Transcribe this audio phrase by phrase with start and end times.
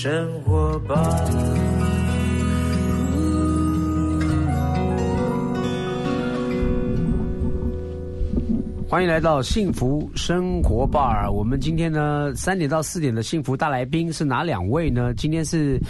[0.00, 0.94] 生活吧。
[8.88, 11.28] 欢迎来到幸福生活 bar。
[11.28, 15.12] 我们今天呢，三点到四点的幸福大来宾是哪两位呢？
[15.14, 15.80] 今天是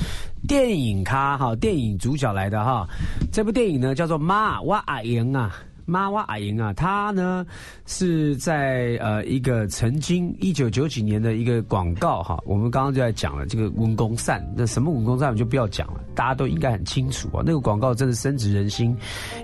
[0.49, 2.88] 电影咖哈，电影主角来的哈。
[3.30, 5.55] 这部电影呢叫做《妈哇阿英》啊，
[5.88, 7.45] 《妈哇阿莹》啊，他呢
[7.87, 12.38] 是在呃一个曾经一九九几年的一个广告哈。
[12.45, 17.43] 我们刚刚就在讲了这个文公善，那什么文公善我们就不要讲了，大家都应该很清楚啊。
[17.45, 18.95] 那个广告真的深植人心，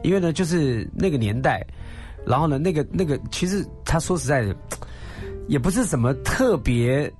[0.02, 1.66] 因为呢就是那个年代。
[2.26, 4.56] 然后呢，那个那个，其实他说实在的，
[5.46, 7.12] 也不是什么特别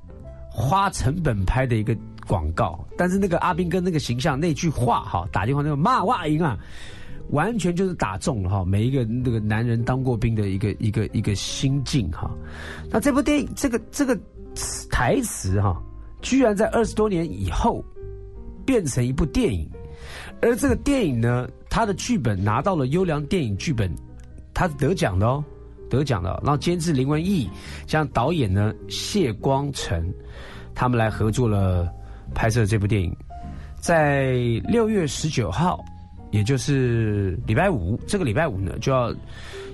[0.49, 1.95] 花成本拍的一个
[2.27, 6.59] 广告，但是那个阿斌跟那个形象那句话哈，打电话那个骂哇赢啊，
[7.31, 12.31] 完全就是打中了哈，每一个那个男人当过兵的一个一个一个心境哈。
[12.91, 14.19] 那这部电影这个这个
[14.91, 15.83] 台词哈，
[16.23, 17.85] 居然在二十多年以后
[18.65, 19.69] 变成一部电影，
[20.41, 23.91] 而这个电影呢，它的剧本拿到了优良电影剧本。
[24.57, 25.45] 他得奖的哦，
[25.91, 26.31] 得奖的。
[26.45, 27.51] 然后监制林文义，
[27.89, 30.15] 像导演呢谢光成，
[30.77, 31.93] 他们来合作了
[32.33, 33.13] 拍摄这部电影，
[33.81, 34.35] 在
[34.69, 35.85] 六月十九号，
[36.35, 39.15] 也就是礼拜五，这个礼拜五呢就要。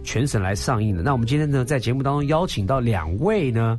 [0.02, 1.02] 全省来上映了。
[1.02, 3.78] 那我们今天呢，在节目当中邀请到两位呢，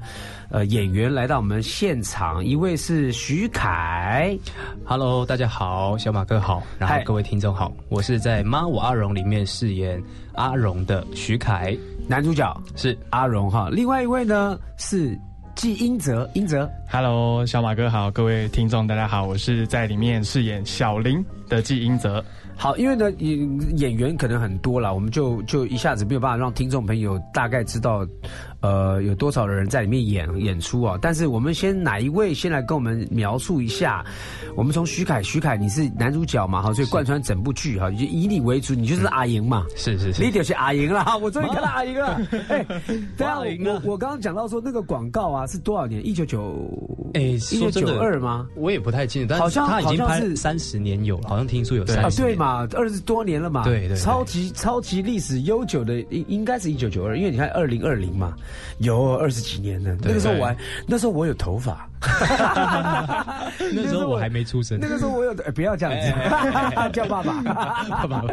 [0.51, 2.45] 呃，演员来到我们现场。
[2.45, 4.37] 一位是徐凯
[4.85, 9.99] ，Hello，大家好，小马哥好，然后各位听众好，我是在《妈我阿荣》里面饰演
[10.33, 11.75] 阿荣的徐凯，
[12.07, 13.67] 男主角是阿荣哈。
[13.71, 15.17] 另外一位呢是
[15.55, 22.23] 季英泽，英泽，Hello，小马哥好，各位听众大家好，我是在里面饰演小林的季英泽。
[22.61, 28.05] 好，因为呢，演演员可能很多了，我们就就一下子没有办法让听众朋友大概知道。
[28.61, 30.95] 呃，有多少的人在里面演演出啊？
[31.01, 34.05] 但是我们先哪一位先来跟我们描述一下？
[34.55, 36.61] 我们从徐凯，徐凯你是男主角嘛？
[36.61, 39.65] 哈，所以贯穿整部剧哈，就以你为主，你就是阿莹嘛？
[39.75, 41.17] 是是是，你就是阿莹了哈！
[41.17, 42.21] 我终于看到 阿莹了。
[42.49, 42.63] 哎，
[43.17, 46.05] 对啊，我我刚刚讲到说那个广告啊，是多少年？
[46.05, 46.69] 一九九
[47.15, 48.47] 哎，一九九二吗？
[48.55, 52.50] 我也不太清楚，但好像他已经拍三十年有了，好像听说有三十对嘛？
[52.73, 53.63] 二十多年了嘛？
[53.63, 58.33] 对对，超级超级历史悠久的，应应该是一九九二，因为你看二零二零嘛。
[58.79, 60.57] 有二十几年了，那个时候我还
[60.87, 61.87] 那时候我有头发，
[63.73, 64.79] 那时候我还没出生。
[64.79, 66.11] 那个时候我有，不要这样子
[66.93, 68.23] 叫爸爸， 爸爸。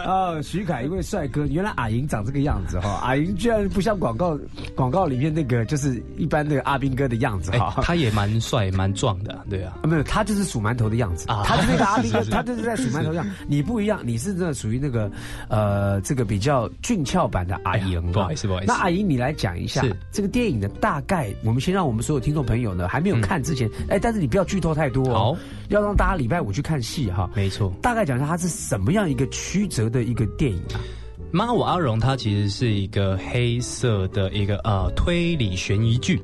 [0.00, 4.38] 啊，徐凯一位帅哥，原来阿莹长这个样子哈，阿莹居然不像广告
[4.74, 13.26] 广告里面那个就是一般那个阿斌哥的样子哈，他也蛮帅蛮壮的，对啊，没有他就是数馒头的样子，啊他就是那个阿斌哥，他就是在数馒头样。
[13.46, 15.10] 你不一样，你是那属于那个
[15.48, 18.72] 呃这个比较俊俏版的阿莹，不好意思不好意思。
[18.72, 19.82] 那阿莹你来讲一下。
[20.12, 27.30] 这个电影的大概，我们先让我们所有听众朋友呢还没有看之前，哎，但是你不要剧透太多哦，要让大家礼拜五去看戏哈。
[27.36, 30.82] 没错，大概讲一下它是什么样一个曲折的一个电影啊？
[31.30, 36.20] 妈我阿荣，它其实是一个黑色的一个呃推理悬疑剧。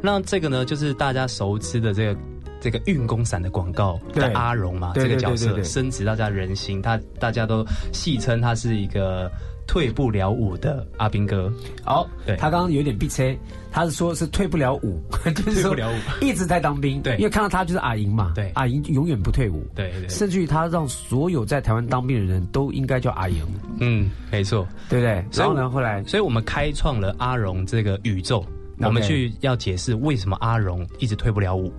[0.00, 2.20] 那这个呢，就是大家熟知的这个
[2.60, 9.28] 这个运功伞的广告的阿荣嘛，这个角色深植大家人心，他大家都戏称他是一个。
[9.72, 11.50] 退不了伍的阿兵哥，
[11.82, 12.36] 好，对。
[12.36, 13.34] 他刚刚有点闭车，
[13.70, 15.00] 他是说是退不了舞，
[15.34, 15.74] 就是说
[16.20, 23.42] 一直在当兵，对，因为看到他就是阿莹嘛，对，阿莹永远不退伍，对对，甚至于他让所有在台湾当兵的人都应该叫阿莹，
[23.80, 25.24] 嗯，没错，对不对？
[25.32, 28.44] 然后呢，后来，所以我们开创了阿荣这个宇宙，
[28.76, 31.72] 我们去要解释为什么阿荣一直退不了伍，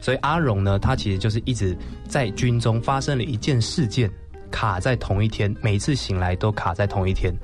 [0.00, 1.76] 所以阿荣呢，他其实就是一直
[2.08, 4.10] 在军中发生了一件事件。
[4.50, 7.34] 卡在同一天，每次醒来都卡在同一天，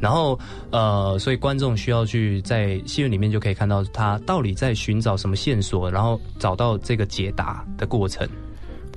[0.00, 0.38] 然后
[0.70, 8.28] 呃，所以观众需要去在戏院里面就可以看到他到底在寻找什么线索，然后找到这个解答的过程。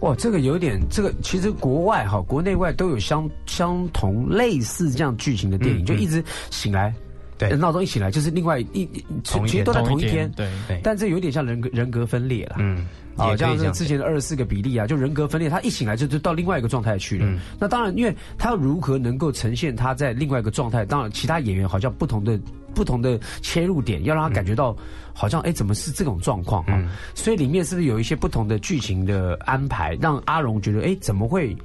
[0.01, 6.94] 哇，这个有点，这个其实国外哈，国内外都有相相同类似这样剧情的电影，就一直醒来，
[7.38, 8.88] 对，闹钟一醒来就是另外一，
[9.24, 12.86] 其实都在同一天，对对，但这有点像人格人格分裂了，嗯。
[13.19, 17.27] 好，像是之前的二十四个比例啊，就人格分裂，他一醒来就就到另外一个状态去了。
[17.60, 22.39] 那当然，因为他如何能够呈现他在另外一个状态，当然其他演员好像不同的
[22.74, 24.75] 不同的切入点，要让他感觉到
[25.13, 26.81] 好像哎，怎么是这种状况啊？
[27.13, 31.56] 所以里面是不是有一些不同的剧情的安排，让阿荣觉得哎，怎么会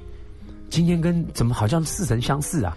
[0.69, 2.75] 今天跟怎么好像似曾相识啊？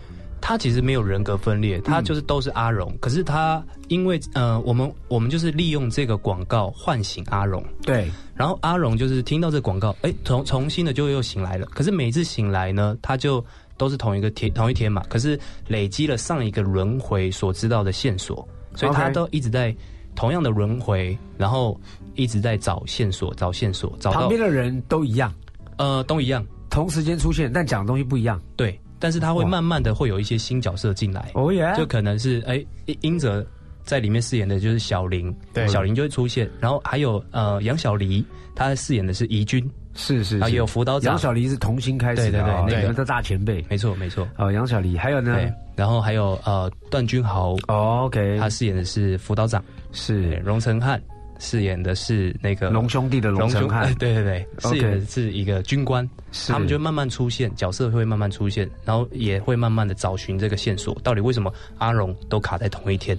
[0.49, 2.91] 他其实没有人格分裂，他就是都是阿荣。
[3.03, 7.63] 可是他因为呃，我们我们就是利用这个广告唤醒阿荣。
[7.83, 8.11] 对。
[8.35, 11.67] 然后阿荣就是听到这广告，哎，重重新的就又醒来了。
[11.67, 13.45] 可是每次醒来呢，他就
[13.77, 15.05] 都是同一个天同一天嘛。
[15.11, 19.77] 可是累积了上一个轮回所知道的线索，所以他都一直在
[20.15, 21.79] 同样的轮回，然后
[22.15, 25.31] 一直在找线索，找线索，找到旁边的人都一样，
[25.77, 28.41] 呃都一样，同时间出现，但讲的东西不一样。
[28.57, 31.73] 对，但是他会慢慢的会有一些新角色进来，哦耶。
[31.77, 33.47] 就可能是哎英英哲
[33.85, 35.67] 在里面饰演的就是小林，对。
[35.69, 38.25] 小林就会出现，然后还有呃杨小黎，
[38.55, 39.63] 他饰演的是怡君，
[39.95, 41.13] 是是是，有辅导长。
[41.13, 43.05] 杨，小黎是童星开始的，对对对哦那个。
[43.05, 43.65] 大前辈。
[43.71, 45.35] 没错没错，哦，杨小黎，还有呢？
[45.35, 50.33] 对，然后还有呃段君豪，哦，OK，他饰演的是辅导长，是。
[50.45, 51.01] 荣成汉
[51.39, 53.87] 饰演的是那个龙兄弟的龙成汉。
[53.89, 56.53] 兄，对对对，饰演的是一个军官，是。
[56.53, 63.19] 他们就会慢慢出现，角色会慢慢出现，然后也会慢慢的找寻这个线索，到底为什么阿荣都卡在同一天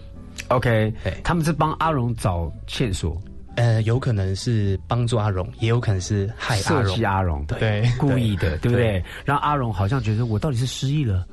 [0.50, 0.94] ？OK，
[1.24, 3.22] 他们是帮阿荣找线索，
[3.56, 6.60] 呃，有可能是帮助阿荣，也有可能是害
[7.04, 7.46] 阿荣。
[7.46, 9.00] 对，故意的，对不对？
[9.00, 9.04] 对？
[9.26, 11.26] 让阿荣好像觉得我到底是失忆了，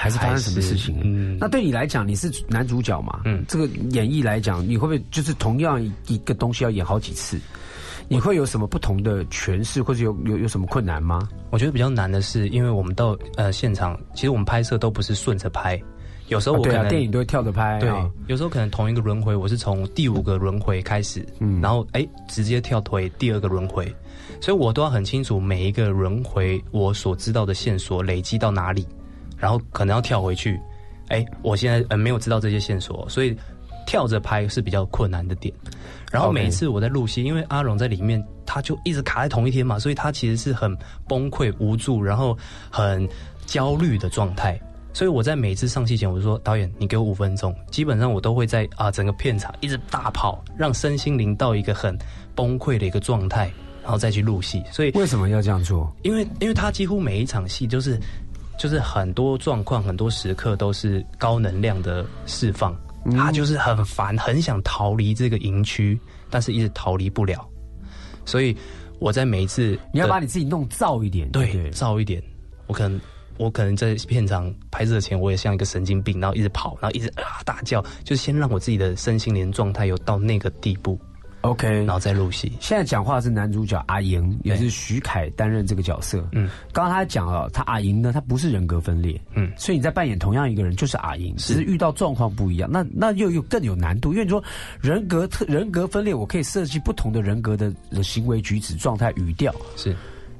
[0.00, 3.22] 还是发生什么事情嗯那对你来讲，你是男主角嘛？
[3.24, 7.36] 嗯这个演绎来讲，你会不会就是同样一个东西要演好几次？
[8.06, 11.28] 你会有什么不同的诠释，或者有有有什么困难吗？
[11.50, 15.78] 我觉得比较难的是，因为我们到呃现场，其实我们拍摄都不是顺着拍，
[16.28, 23.84] 有时候啊对啊，我可能、电影都会跳着拍，对啊，有时候可能同一个轮回，我是从第五个轮回开始，嗯然后哎直接跳回第二个轮回，
[24.40, 28.86] 所以我都要很清楚每一个轮回我所知道的线索累积到哪里，
[29.38, 30.60] 然后可能要跳回去，
[31.08, 33.36] 哎，我现在呃没有知道这些线索，所以
[33.86, 35.54] 跳着拍是比较困难的点。
[36.10, 40.76] 然后每一次我在录戏，因为阿荣在里面，他就一直卡在同一天嘛，所以他其实是很
[41.06, 42.36] 崩溃、无助，然后
[42.70, 43.06] 很
[43.46, 44.58] 焦虑的状态。
[44.94, 51.96] 所以我在每次上戏前，我就说导演，你给我五分钟，基本上我都会在啊整个片场一直大跑，让身心灵到一个很
[52.34, 53.52] 崩溃的一个状态，
[53.82, 54.64] 然后再去录戏。
[54.72, 55.94] 所以为什么要这样做？
[56.02, 58.00] 因为因为他几乎每一场戏就是
[58.58, 62.76] 就是很多状况、很多时刻都是高能量的释放，
[63.12, 67.48] 他就是很烦，很想逃离这个营区，但是一直逃离不了。
[68.26, 68.54] 所以
[68.98, 71.70] 我在每一次你要把你自己弄燥一点，对？
[71.70, 72.22] 燥一点，
[72.66, 73.00] 我可能。
[73.38, 80.98] 我可能在片场拍摄前，我也像一个神经病，然后一直跑，然后一直啊大叫，就是先让我自己的身心灵状态有到那个地步，
[81.48, 82.52] OK，然后再入戏。
[82.60, 86.26] 现在讲话是男主角阿莹，也是徐凯担任这个角色。
[86.32, 89.50] 嗯，刚刚他讲了，他阿莹呢，他不是人格分裂，嗯。
[89.56, 94.42] 所以你在扮演同样一个人，就是阿莹，只是遇到状况不一样，那那又又更有难度，因为你说
[94.80, 99.96] 人格特人格分裂，我可以设计不同的人格的的行为举止、状态、语调，是，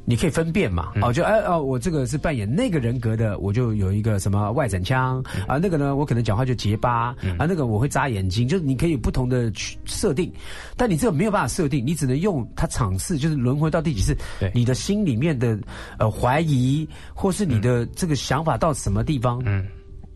[0.09, 0.93] 你可以分辨嘛？
[1.03, 5.23] 哦，就哎哦，我这个是扮演那个人格的，我就有一个什么外展腔。
[5.47, 7.15] 啊，那个呢，我可能讲话就结巴。
[7.37, 10.33] 啊，那个我会眨眼睛，就是你可以有不同的区设定，
[10.79, 14.17] 但你这个没有办法设定，你只能用它场次，就是轮回到第几次。
[14.41, 15.59] 对，你的心里面的
[15.99, 19.67] 呃怀疑，或是你的这个想法到什么地方，嗯，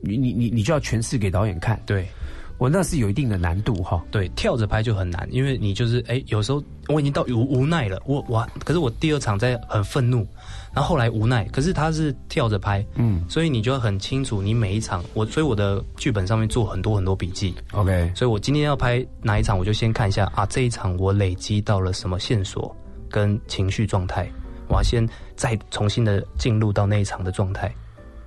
[0.00, 2.08] 你你你你就要诠释给导演看，对。
[2.58, 4.02] 我那是有一定的难度哈。
[4.10, 10.26] 对，跳着拍就很难，因为你就是哎，有时候我已经到无无奈了，我我可是我第二场在很愤怒，
[10.72, 13.24] 然后后来无奈，可是他是跳着拍，嗯。
[13.28, 22.74] 所以你就要很清楚你每一场，我所以我的剧本上面做很多很多笔记，，OK，所以我今天要拍哪一场，我就先看一下啊，这一场我累积到了什么线索
[23.10, 24.30] 跟情绪状态，
[24.68, 27.72] 我要先再重新的进入到那一场的状态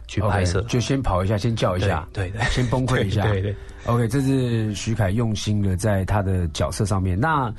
[0.08, 0.62] 去拍摄。
[0.64, 2.50] 就先跑一下，先叫一下，对对对。
[2.50, 3.56] 先崩溃一下， 对对对
[3.86, 7.20] OK，这是徐凯用心的在他的角色上面。
[7.20, 7.54] 那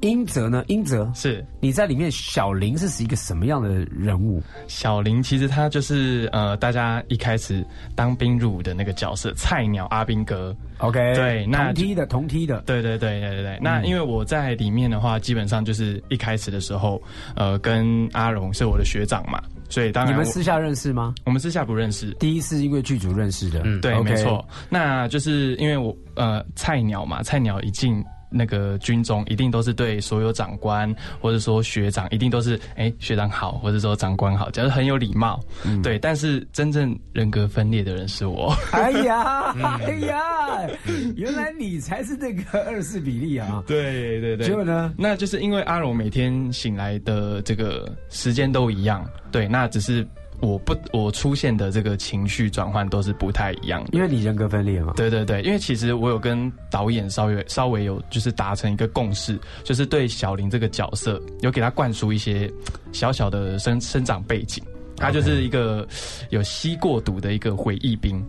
[0.00, 0.64] 英泽呢？
[0.66, 4.42] 英泽是你在里面，小林是一个什么样的人物？
[4.66, 7.64] 小林，其实他就是呃，大家一开始
[7.94, 10.54] 当兵入伍的那个角色，菜鸟阿兵哥。
[10.78, 13.58] OK，对那同梯的，同梯的，对对对对对对。
[13.62, 17.00] 那因为我在里面的话，基本上就是一开始的时候，
[17.36, 19.40] 呃，跟阿荣是我的学长嘛，
[19.72, 21.14] 所以当然你们私下认识吗？
[21.24, 22.10] 我们私下不认识。
[22.20, 24.46] 第一次因为剧组认识的，嗯对没错。
[24.68, 35.38] 那就是因为我呃菜鸟嘛，菜鸟一进那个军中，一定都是对所有长官或者说学长，一定都是哎、学长好，或者说长官好，就是很有礼貌。
[35.64, 38.54] 嗯对，但是真正人格分裂的人是我。
[38.72, 39.54] 哎呀，
[39.86, 40.68] 哎呀，
[41.16, 43.62] 原来你才是那个二四比例啊！
[43.68, 44.46] 对对对。
[44.46, 44.92] 结果呢？
[44.96, 50.06] 那就是因为阿荣每天醒来的这个时间都一样，对，那只是
[50.42, 53.90] 我不我出现的这个情绪转换都是不太一样的。
[53.92, 54.92] 因为你人格分裂嘛。
[54.96, 62.52] 对对对，因为其实我有跟导演稍微稍微有就是达成一个共识，就是对小林这个角色有给他灌输一些
[62.90, 64.62] 小小的生生长背景，
[64.96, 65.86] 他就是一个
[66.30, 68.22] 有吸过毒的一个回忆兵。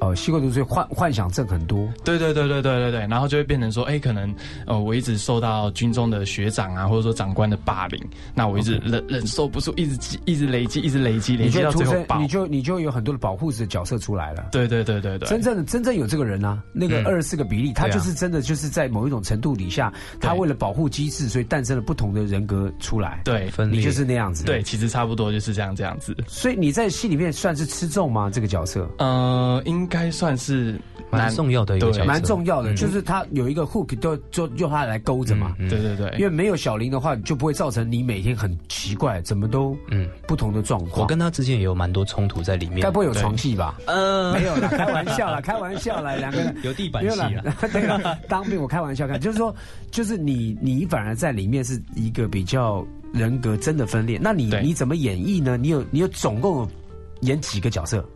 [0.00, 1.88] 哦，吸过毒所以幻幻想症很多。
[2.04, 4.34] 对对对对对对对，然后就会变成说，哎，可能
[4.66, 8.02] 呃，我一直受到军中的学长啊，或者说长官的霸凌，
[8.34, 14.48] 那我一直忍忍受不住，一直一直累积，一直累积，累积到最后爆，你就你就有很多的保护的角色出来了。
[14.52, 23.20] 对对对对对，真正的真正有这个人啊，那个二十四个比例，他就是真的就是在某一种程度底下，他为了保护机制，所以诞生了不同的人格出来。
[23.24, 24.44] 对，分你就是那样子。
[24.44, 26.16] 对，其实差不多就是这样这样子。
[26.26, 28.30] 所以你在戏里面算是吃重吗？
[28.32, 28.88] 这个角色？
[28.98, 30.80] 呃，应该算是。
[31.12, 35.56] 蛮重要的一个角色，蛮重要的，就是他有一个 hook，就就用它来勾着嘛。
[35.58, 41.00] 对对对，因为没有小林的话，就不会造成你每天很奇怪，怎么都嗯不同的状况。
[41.00, 42.78] 我跟他之间也有蛮多冲突在里面。
[42.78, 43.76] 该不会有床戏吧？
[43.88, 47.42] 呃，没有啦，开玩笑啦，开玩笑啦，两个人 有地板戏啊。
[47.72, 49.52] 对了，当兵我开玩笑看，就是说，
[49.90, 54.16] 就是你你反而在里面是一个比较人格真的分裂。
[54.22, 55.56] 那你你怎么演绎呢？
[55.56, 56.70] 你有你有总共
[57.22, 58.08] 演几个角色？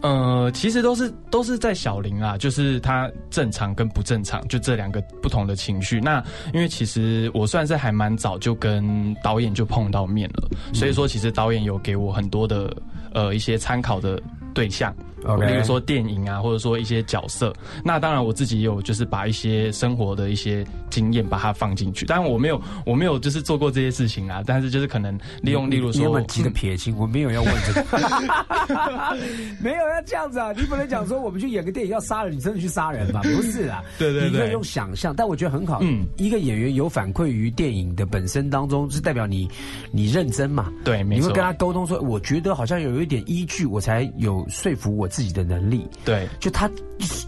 [0.00, 6.00] 呃，其实都是都是在小林啊，就是他正常跟不正常，就这两个不同的情绪。
[6.00, 6.22] 那
[6.54, 12.74] 因为其实我算是还蛮早就跟导演就碰到面了，所以说其实导演有给我很多的
[13.12, 14.20] 呃一些参考的
[14.58, 14.92] 对象。
[15.20, 17.52] 比如说电影啊，或者说一些角色，
[17.84, 27.84] 那当然我自己也有就是把一些生活的一些经验把它放进去，当然我没有我没有就是做过这些事情啊，但是就是可能利用例如说，我记得撇清，我没有要问这个，
[29.60, 33.20] 没有要这样子啊，你不能讲说我们去演个电影要杀人，你真的去杀人吧？
[33.34, 39.50] 不是啊，对对对，你可以用想象，但我觉得很好，嗯，一个演员有反馈于电影的本身当中，是代表你
[39.90, 40.72] 你认真嘛？
[40.84, 45.08] 对，你会跟他沟通说，我觉得好像有一点依据，我才有说服我。
[45.08, 46.70] 自己的能力，对，就他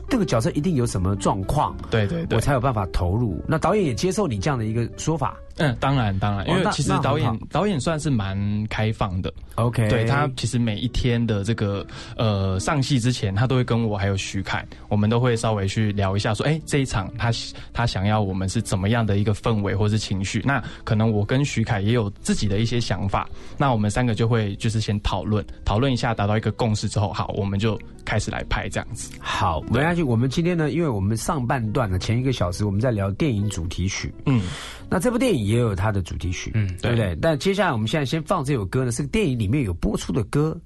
[0.08, 3.42] 这个角色一定有什么状况，对对对，我才有办法投入。
[3.48, 5.36] 那导演也接受你这样的一个说法。
[5.60, 9.32] 嗯，当然当然，因为其实导演导演算是蛮开放的。
[9.56, 11.86] OK，对他其实每一天的这个
[12.16, 17.30] 呃上戏之前，他都会跟我还有徐凯，我们都会稍微去聊一下，说哎这一场他
[17.74, 20.42] 他想要我们是怎么样的一个氛围或是情绪。
[20.46, 29.12] 那可能我跟徐凯也有自己的一些想法，那我们三个就会就是先讨论讨论一下，达到一个共识之后，好，我们就开始来拍这样子。
[29.20, 30.02] 好，没关系。
[30.02, 34.40] 我们今天呢，因为我们上半段的前一个小时我们在聊电影主题曲，嗯，
[34.88, 35.49] 那这部电影。
[35.50, 37.16] 也有它的主题曲，嗯，对不对？
[37.20, 40.56] 但接下来我们现在先放这首歌呢，是个电影里面有播出的歌，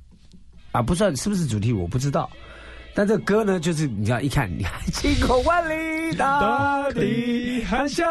[0.73, 2.29] 啊，不知道是不是主题，我不知道。
[2.97, 8.05] 但这歌呢，就是你知道，一看，你看，晴空万里，大地含笑，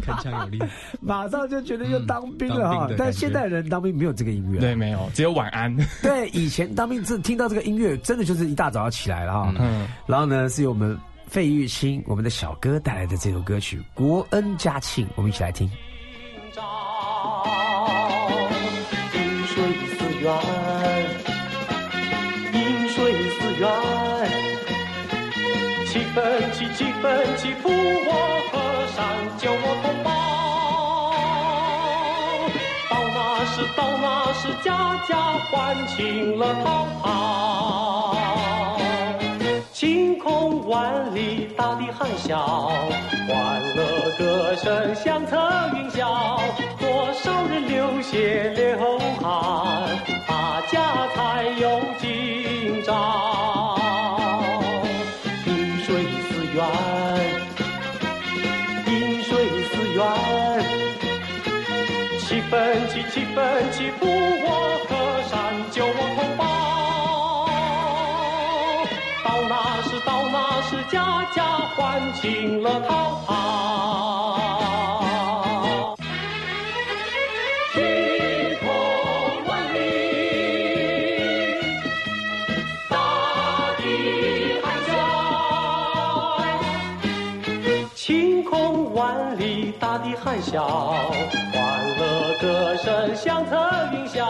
[0.24, 0.58] 锵有力，
[1.00, 2.90] 马上就觉得要当兵了哈。
[2.98, 5.72] 但现代人当兵没有这个音乐，对，没有，只有晚安。
[6.02, 9.54] 对，以前当兵是听到这个音乐，真的就是一大早要起来了哈。
[9.60, 10.98] 嗯，然后呢，是由我们。
[11.26, 15.68] 费玉清，我们的小哥带来的这首歌曲《国恩家庆》，我们一起来听。
[19.12, 19.62] 饮水
[19.98, 20.32] 思源，
[22.54, 23.68] 饮水思源，
[25.86, 28.10] 七分七七分七，扶我
[28.52, 28.54] 河
[28.94, 29.04] 山，
[29.38, 30.08] 救我同胞。
[32.88, 34.68] 到那时，到那时，家
[35.08, 35.12] 家
[35.50, 37.06] 欢庆乐陶陶。
[40.16, 42.70] 晴空万里，大地含笑，
[43.28, 45.36] 欢乐歌声响彻
[45.74, 46.40] 云霄。
[46.80, 49.86] 多少人流血流汗，
[50.26, 51.80] 大家才有
[72.26, 73.34] 欢庆乐陶陶，
[77.72, 77.78] 晴
[78.58, 78.66] 空
[79.46, 79.78] 万里，
[82.90, 82.98] 大
[83.78, 83.80] 地
[84.60, 84.90] 含笑。
[87.94, 90.66] 晴空万里，大地含笑，
[91.52, 91.62] 欢
[91.96, 92.02] 乐
[92.40, 93.54] 歌声响彻
[93.92, 94.26] 云霄，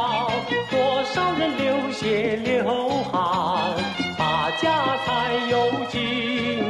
[0.70, 3.72] 多少人流血流汗。
[4.18, 5.56] 大家财有
[5.90, 6.65] 今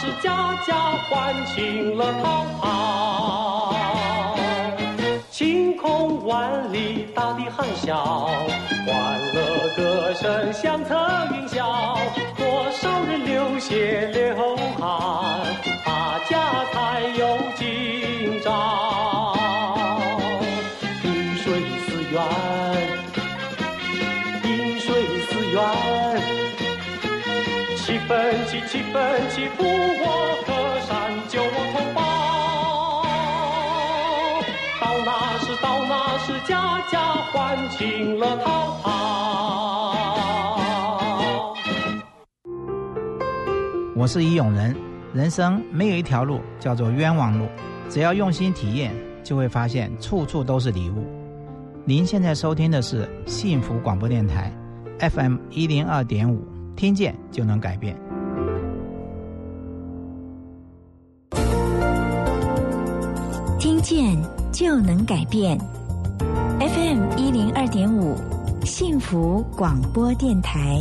[0.00, 3.74] 是，家家欢庆乐陶陶。
[5.30, 8.30] 晴空万里，大地含笑，
[8.86, 10.96] 欢乐歌声响彻
[11.34, 11.98] 云霄。
[12.34, 15.38] 多少人流血流汗，
[15.84, 19.36] 大家才有今朝。
[21.04, 22.22] 饮水思源，
[24.44, 24.88] 饮水
[25.26, 25.89] 思源
[28.10, 30.04] 分起，七分起，扶我
[30.44, 32.02] 河山，救我同胞。
[34.80, 36.98] 到那时，到那时，家家
[37.30, 38.88] 欢庆乐陶陶。
[43.94, 44.74] 我是李永仁，
[45.14, 47.46] 人生没有一条路叫做冤枉路，
[47.88, 51.06] 只要用心体验，就会发现处处都是礼物。
[51.84, 54.52] 您现在收听的是幸福广播电台
[54.98, 56.44] ，FM 一零二点五，
[56.80, 57.94] 听见就能改变。
[63.58, 64.16] 听见
[64.50, 65.58] 就能改变
[66.58, 68.16] ，FM 一零二点五，
[68.64, 70.80] 幸福广播电台。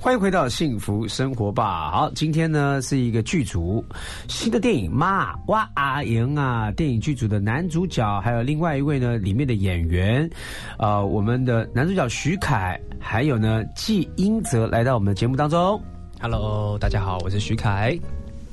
[0.00, 1.90] 欢迎回到幸福生活吧。
[1.90, 3.84] 好，今天呢是一个剧组
[4.28, 10.30] 新的电影《妈哇阿莹》啊，电影剧组的男主角，还有另外一位呢里面的演员，
[10.78, 15.82] 呃，我们的男主角徐凯，还有呢季英泽来到我们的节目当中。
[16.20, 17.98] Hello，大家好，我是徐凯。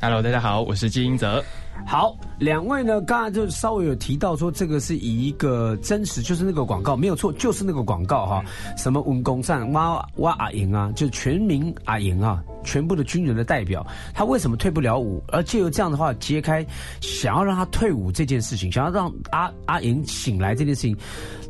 [0.02, 1.46] Hello，大家好，我是季英泽。
[1.88, 8.44] 好，两位呢，刚才就稍微有提到说，这个是以一个真实，就是那个广告没有错，就是那个广告哈，
[8.76, 15.24] 什么文工站、挖挖阿莹啊，就全民阿莹啊，全部的军人的代表，他为什么退不了伍？
[15.28, 16.66] 而借由这样的话揭开，
[17.02, 20.98] 想要让他退伍这件事情，想要让阿阿莹醒来这件事情，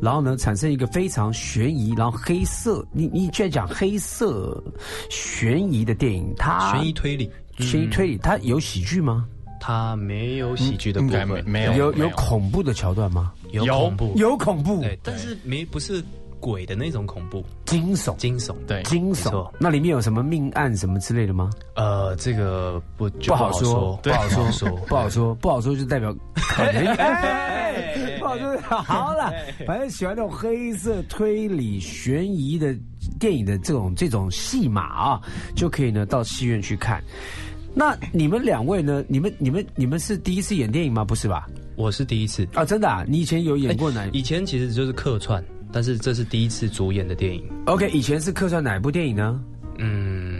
[0.01, 4.61] 然后呢，产生一个非常悬疑，然后黑色，你你居然讲黑色
[5.09, 9.25] 悬疑的电影，它悬疑推理，悬疑推理，它有喜剧吗？
[9.65, 13.33] 它没有喜剧的部应该分，没没有有有恐怖的桥段吗？
[13.49, 13.79] 有有。
[13.79, 16.03] 恐怖，有恐怖，对，但是没不是
[16.39, 18.53] 鬼的那种恐怖，惊悚，惊悚。
[18.67, 19.51] 对惊悚。
[19.59, 21.49] 那里面有什么命案什么之类的吗？
[21.75, 26.85] 呃，这个不不好说，不好说，说， 不好说，不好说，就代表 可能。
[26.97, 29.33] 哎不好说，好了，
[29.65, 32.75] 反正喜欢那种黑色推理悬疑的
[33.19, 35.21] 电影的这种这种戏码啊，
[35.55, 37.03] 就可以呢到戏院去看。
[37.77, 39.03] 那你们两位呢？
[39.09, 41.03] 你们你们你们是第一次演电影吗？
[41.03, 41.45] 不是吧？
[41.75, 42.47] 我是第一次。
[42.53, 43.03] 啊，真的啊！
[43.05, 44.07] 你以前有演过哪？
[44.13, 47.43] 以前其实就是客串，但是这是第一次主演的电影。
[47.65, 49.43] OK，以前是客串哪部电影呢？
[49.77, 50.34] 嗯，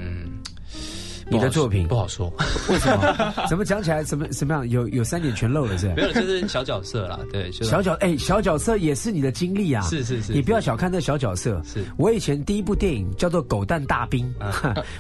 [1.28, 2.32] 你的作品不好说，
[2.70, 3.34] 为什么？
[3.50, 4.70] 怎么讲起来什么什么样？
[4.70, 6.04] 有有三点全漏了是吧没？
[6.04, 7.20] 有，就是小角色啦。
[7.32, 9.82] 对， 就是小角哎、小角色也是你的经历啊！
[9.84, 11.62] 是是是你不要小看这小角色。
[11.66, 14.32] 是我以前第一部电影叫做《狗蛋大兵》，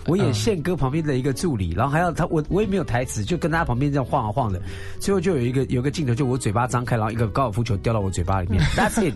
[0.07, 4.61] 我演宪哥旁边的一个助理，然后还要他我我也没有台词，就跟他旁边这样晃啊晃的，
[4.99, 9.15] 最后就有一个有个镜头，就我嘴巴张开，然后一个高尔夫球掉到我嘴巴里面，That's it。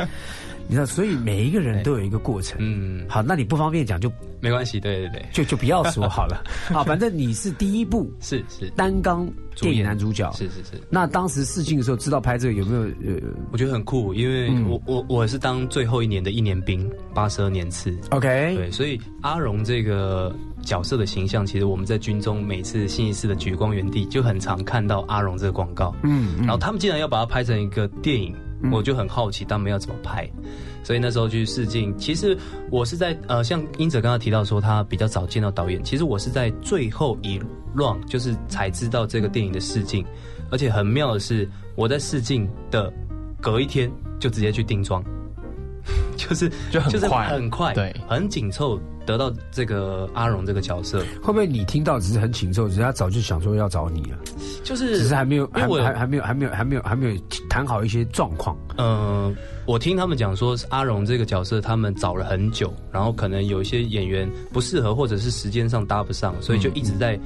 [0.70, 2.58] 你知道，所以每一个人都有一个过程。
[2.62, 4.80] 嗯，好，那你不方便讲就没关系。
[4.80, 6.44] 对对对，就就不要说好了。
[6.68, 10.80] 好， 反正你是第一部是是单纲电影男主角，是是是。
[10.88, 13.20] 那当时试镜的时候，知道拍这个有没有呃
[13.52, 17.98] 我觉得很酷，因为嗯我、我我是当最后一年的一年兵，八十二年次。
[18.12, 25.96] ？OK，对，所以阿荣这个角色的形象，其实我们在军中每次新一次的举光原地就很常看到阿荣这个广告。
[26.04, 28.36] 嗯，然后他们竟然要把它拍成一个电影，
[28.72, 30.30] 我就很好奇他们要怎么拍。
[30.84, 32.36] 所以那时候去试镜，其实
[32.72, 37.40] 我是在呃，像英哲刚刚提到说他比较早见到导演，其实我是在最后一
[37.76, 40.04] round 就是才知道这个电影的试镜，
[40.50, 42.92] 而且很妙的是，我在试镜的
[43.40, 45.04] 隔一天就直接去定妆，
[46.16, 47.28] 就是就很快。
[47.28, 47.96] 很快，对。
[48.08, 54.18] 很紧凑得到这个阿荣这个角色，会不会你听到只是很紧凑，只是他早就想说要找你了，
[54.64, 58.56] 就是只是还没有，还因为我还还没有，还没有，还没有，还没有谈好一些状况。
[58.78, 67.20] 嗯，我听他们讲说，阿荣这个角色他们找了很久，然后可能有一些演员不适合，或者是时间上搭不上，所以就一直在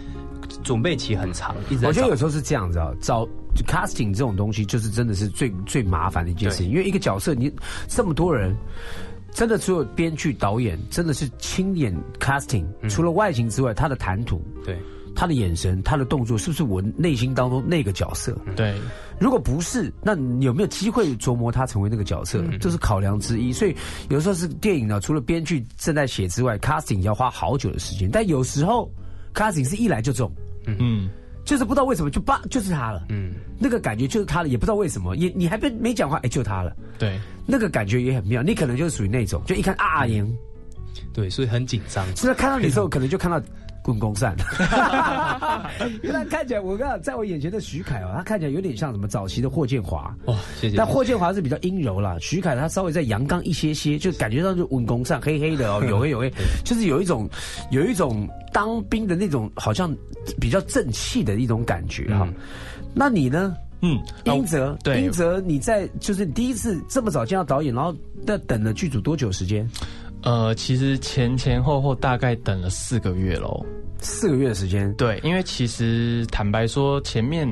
[0.64, 3.32] 准备期很长，一直在我觉得有时候是这样子啊，找就
[3.66, 7.52] casting 这种东西，就是真的是最最麻烦的一件事情，因为一个角色你
[7.88, 8.56] 这么多人。
[9.36, 14.78] 真的，只有编剧、导演真的是亲眼 casting，、除了外形之外，他的谈吐、对
[15.16, 18.38] 他的眼神、他的动作，是不是我内心当中那个角色？
[18.56, 18.76] 对，
[19.20, 22.44] 如果不是，那你有没有机会琢磨他成为那个角色？
[22.60, 23.52] 这是考量之一。
[23.52, 23.76] 所以
[24.10, 28.08] 有时候是电影呢，除了编剧正在写之外，casting 要花好久的时间。
[28.12, 28.88] 但有时候
[29.34, 30.32] casting 是一来就中，
[30.68, 31.10] 嗯，
[31.46, 38.42] 就是不知道为什么就叭就是他了，嗯，那个感觉就是他了，也不知道为什么，也你还没没讲话，哎，就他了，对，那个感觉也很妙。
[38.42, 40.32] 你可能就是属于那种，就一看啊啊赢，
[41.14, 42.06] 对，所以很紧张。
[42.16, 43.42] 是在看到你的时候， 可能就看到。
[43.84, 44.36] 滚弓扇，
[46.02, 50.78] 因为他看起来，我跟你讲，在我眼前的徐凯哦，他看起来有点像什么早期的霍建华，哦，谢谢。
[50.78, 56.32] 但霍建华是比较阴柔啦，徐凯他稍微在阳刚一些些，就感觉到就稳弓上黑黑的哦， 有黑有黑，
[56.64, 57.30] 就是有一种
[57.72, 59.94] 有一种当兵的那种好像
[60.40, 62.28] 比较正气的一种感觉哈。
[62.94, 63.56] 那你呢？
[63.86, 67.94] 嗯，啊英泽，对英泽，你在就是你第一次这么早见到导演，然后
[68.26, 69.70] 那等了剧组多久时间？
[70.24, 73.66] 呃，其实前前后后大概等了四个月喽。
[74.00, 77.48] 四个月的时间，对，因为其实坦白说，前面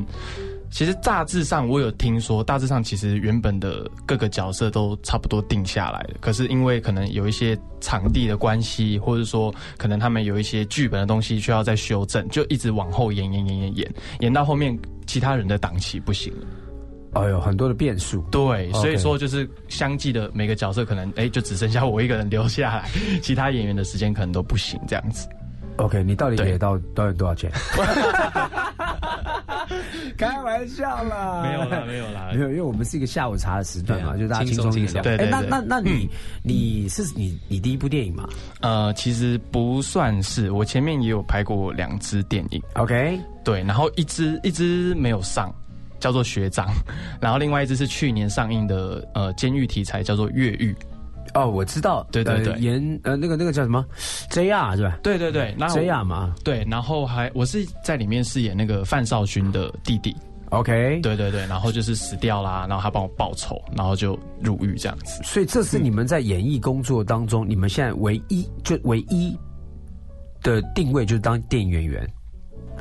[0.70, 6.16] 其实大致上我有听说，大致上其实原本的各个角色都差不多定下来了。
[6.20, 16.48] 可是因为可能有一些场地的关系，或者说可能他们有一些剧本的东西需要再修正，就一直往后延延延延延，延到后面其他人的档期不行了。
[17.14, 18.22] 哎呦，很多的变数。
[18.32, 22.90] 对，所以说就是相继的每个角色可能哎就只剩下我一个人留下来，
[23.22, 25.28] 其他演员的时间可能都不行这样子。
[25.78, 27.52] OK，你到底对给到导演多少钱？
[30.18, 34.72] 开玩笑啦，没有啦没有啦没有，因为我们是一个下午茶的时段嘛，啊就大家轻轻松。
[34.72, 36.08] 轻松哎，那那那你
[36.44, 38.28] 你是你你第一部电影嘛
[38.60, 42.62] 呃，其实不算是，我前面也有拍过两支电影。
[42.76, 45.52] ？OK，对，然后一支一支没有上，
[46.02, 46.68] 叫做学长，
[47.22, 50.76] 然后另外一支是去年上映的呃监狱题材，叫做越狱。
[51.34, 53.86] 哦，我知道，呃对对对演呃那个那个叫什么
[54.30, 60.14] JR 是吧对对对，然后？JR 嘛对，然后还我是在里面饰演那个范少勋的弟弟。
[60.50, 65.22] ，OK，对对对，然后就是死掉啦，然后他帮我报仇，然后就入狱这样子。
[65.24, 69.34] 所以这是你们在演艺工作当中，你们现在唯一就唯一
[70.42, 72.06] 的定位就是当电影演员，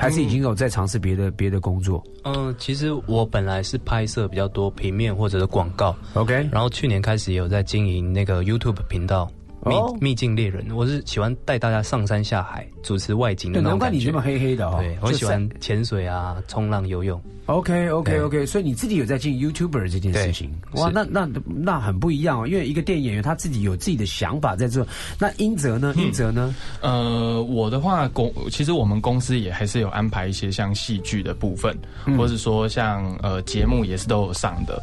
[0.01, 9.31] 还是已经有在尝试别的别的工作嗯，其实我本来是拍摄比较多平面或者是广告，？OK，然后去年开始也有在经营那个 YouTube 频道。
[9.67, 13.97] 秘哦秘境猎人，我是喜欢带大家上山下海，主持外景的对，那种感觉。
[13.97, 14.77] 难怪你这么黑黑的哦。
[14.79, 17.21] 对，我喜欢潜水啊、冲浪、游泳。
[17.47, 24.87] OK OK OK，所以你自己有在进 YouTuber 这件事情，哇，那那那很不一样哦，因为一个电影演员他自己有自己的想法在做。
[25.19, 25.93] 那英泽呢？
[25.97, 26.55] 英泽呢？
[26.81, 34.81] 呃，我的话公其实我们公司也还是有安排一些像戏剧的部分，嗯或是说像呃节目也是都有上的。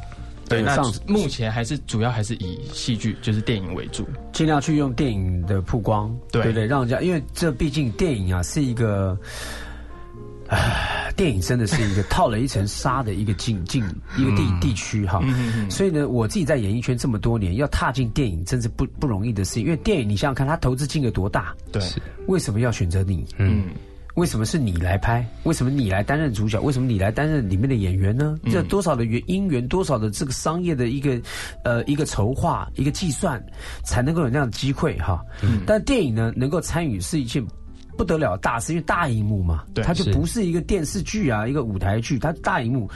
[0.49, 4.07] 对，那目前还是主要还是以戏剧就是电影为主。
[4.31, 6.65] 尽量去用电影的曝光，对对不对？
[6.65, 9.17] 让人家，因为这毕竟电影啊是一个。
[10.49, 13.83] 唉，电影真的是一个套了一层纱的一个境 境
[14.17, 15.21] 一个地地区哈，
[15.69, 19.63] 所以呢，我自己在演艺圈这么多年，要踏进电影真是不不容易的事情。
[19.63, 21.53] 因为电影，你想想看，它投资金额多大？
[21.69, 21.83] 对，
[22.27, 23.25] 为什么要选择你？
[23.35, 23.65] 嗯，
[24.17, 25.25] 为什么是你来拍？
[25.43, 26.59] 为什么你来担任主角？
[26.59, 28.35] 为什么你来担任里面的演员呢？
[28.51, 31.21] 这多少的原因缘，多少的这个商业的一个
[31.63, 33.41] 呃一个筹划、一个计算，
[33.85, 35.23] 才能够有那样的机会哈。
[35.65, 37.45] 但电影呢，能够参与是一件。
[37.95, 42.87] 不得了的大事，因为大荧幕嘛，它就不是一个电视剧啊，一个舞台剧，它大荧幕，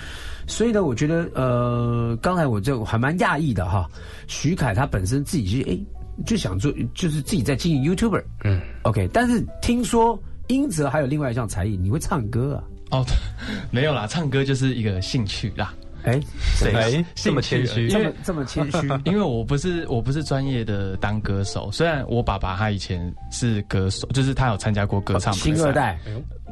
[0.45, 3.89] 所以呢，我觉得呃，刚才我就还蛮讶异的哈。
[4.27, 5.79] 徐凯他本身自己就哎
[6.23, 12.99] 就想做，就是自己在经营 YouTuber，嗯，OK，但是听说英泽还有另外一项才艺，你会唱歌啊？
[12.99, 13.05] 哦，
[13.71, 15.73] 没有啦，唱歌就是一个兴趣啦。
[16.03, 16.19] 哎，
[16.59, 17.87] 对哎，这么谦虚。
[17.87, 22.99] 这因为么这么谦虚，因为 我不是我不是专业的当歌手，虽然我爸爸他以前
[23.31, 25.99] 是歌手，就是他有参加过歌唱比赛，新二代，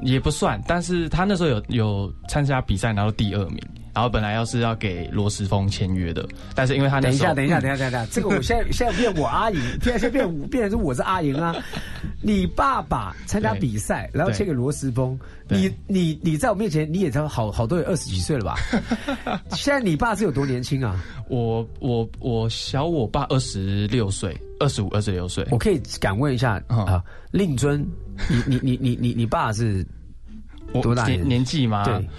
[0.01, 3.59] 也不算，但是他那时候有有参加比赛拿到第二名，
[3.93, 11.55] 然后本来要是要给罗时丰签约的，但是因为他那时候等一下，等一下，等一下，等一下，这个我现在 现在变我阿莹，现在现在变我变成是我是阿莹啊。
[12.21, 18.55] 你爸爸参加比赛，然后签给罗时丰，你你你在我面前你也才好好多有二十几岁了吧？
[19.55, 21.01] 现在你爸是有多年轻啊？
[21.29, 27.85] 我我我小我爸二十六岁，二十五二十六岁，我可以敢问一下嗯啊，令尊，
[28.27, 29.85] 你你你你你你爸是
[30.81, 31.83] 多大年年年纪吗？
[31.83, 32.09] 对，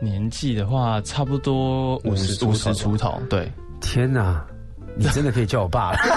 [0.00, 3.50] 年纪的话差不多五十50五十出头，对。
[3.80, 4.44] 天哪！
[4.98, 5.98] 你真的可以叫我爸了。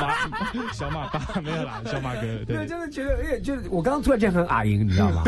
[0.00, 5.22] 马小马爸没有啦，小马哥对， 真的觉得，哎，就是我刚刚突然间很阿莹，你知道吗？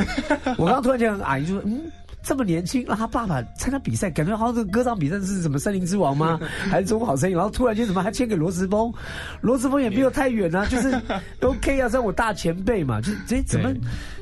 [0.58, 1.80] 我刚刚突然间很阿莹， 就说，嗯，
[2.22, 6.38] 这么年轻，让他爸爸参加比赛，感觉好像这个歌唱比赛是什么《森林之王》吗？
[6.70, 7.34] 还是《中国好声音》？
[7.38, 8.92] 然后突然间怎么还签给罗时峰？
[9.42, 11.00] 罗时峰也没有太远啊，就是
[11.42, 13.72] OK 啊，算我大前辈嘛，就是这怎么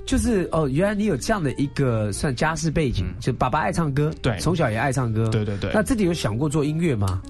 [0.06, 7.20] 就是哦，原来你有这样的一个算家世背景，就爸爸爱唱歌，对从小也爱唱歌，对对对那自己有想过做音乐吗？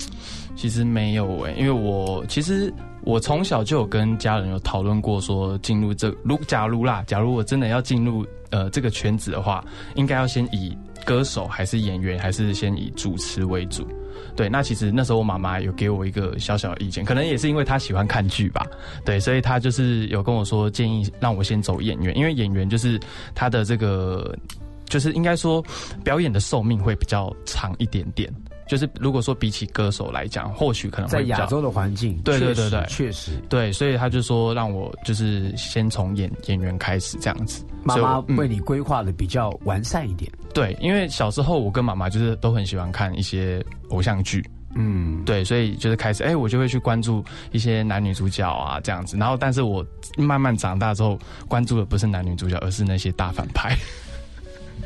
[0.61, 2.70] 其实没有诶、因为我其实
[3.01, 13.88] 我从小就有跟家人有讨论过，说进入这如假如啦，假如我真的要进入呃这个圈子的话，应该要先以歌手还是演员，还是先以主持为主。
[14.37, 18.66] 对，那其实那时候我妈妈有给我一个小小的意见，可能也是因为她喜欢看剧吧，
[19.03, 23.01] 对，所以她就是有跟我说建议让我先走演员，因为演员就是
[23.35, 24.37] 他的这个
[24.85, 25.64] 就是应该说
[26.05, 28.31] 表演的寿命会比较长一点点。
[28.70, 33.33] 就是如果说比起歌手来讲，或许可能在亚洲的环境，对对对对确实。
[33.48, 37.64] 对，所以他就说让我就是先从演演员开始这样子。
[37.83, 49.16] 妈妈为你规划的比较完善一点，对，因为小时候我跟妈妈就是都很喜欢看一些偶像剧，嗯，对，所以就是开始，哎，我就会去关注一些男女主角啊这样子。
[49.16, 49.85] 然后，但是我
[50.16, 53.76] 慢慢长大之后，关注的不是男女主角，而是那些大反派。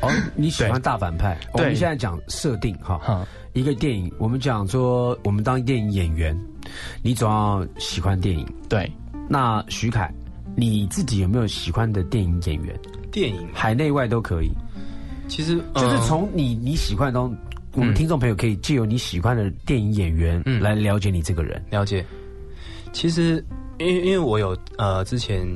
[0.01, 1.37] 哦，你喜欢大反派？
[1.53, 6.37] 我们现在讲设定哈，一个电影，我们讲说，我们当电影演员，
[7.01, 8.45] 你总要喜欢电影。
[8.67, 8.91] 对，
[9.29, 10.13] 那徐凯，
[10.57, 12.77] 你自己有没有喜欢的电影演员？
[13.13, 14.51] 电影海内外都可以。
[15.29, 17.33] 其实就是从你你喜欢中，
[17.75, 21.63] 我们听众朋友可以借由你喜欢的电影演员来了解你这个人。
[21.69, 22.05] 了解。
[22.91, 23.43] 其实，
[23.79, 25.47] 因为因为我有呃，之前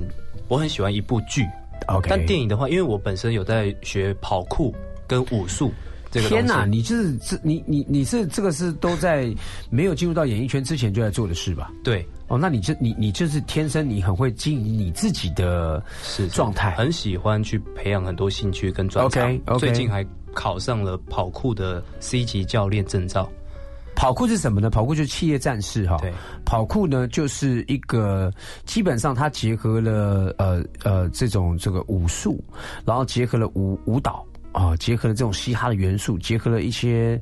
[0.47, 1.45] 我很喜欢一部剧。
[1.87, 4.73] OK，但电影的话，因为我本身有在学跑酷
[5.05, 5.73] 跟武术，
[6.11, 9.33] 这个天哪，你就是这你你你是这个是都在
[9.69, 11.71] 没有进入到演艺圈之前就在做的事吧？
[11.83, 19.23] 对，哦，那你就你你就是天生你很会经营你自己的是状态，很喜欢去培养很多兴趣跟专长。
[19.23, 23.29] OK，最近还考上了跑酷的 C 级教练证照。
[23.95, 24.69] 跑酷是什么呢？
[24.69, 25.97] 跑酷就是企业战士哈。
[25.99, 26.13] 对，
[26.45, 28.33] 跑酷呢就是一个
[28.65, 32.41] 基本上它结合了呃呃这种这个武术，
[32.85, 37.19] 然后结合了舞舞蹈啊，结合了这种嘻哈的元素，结合了一些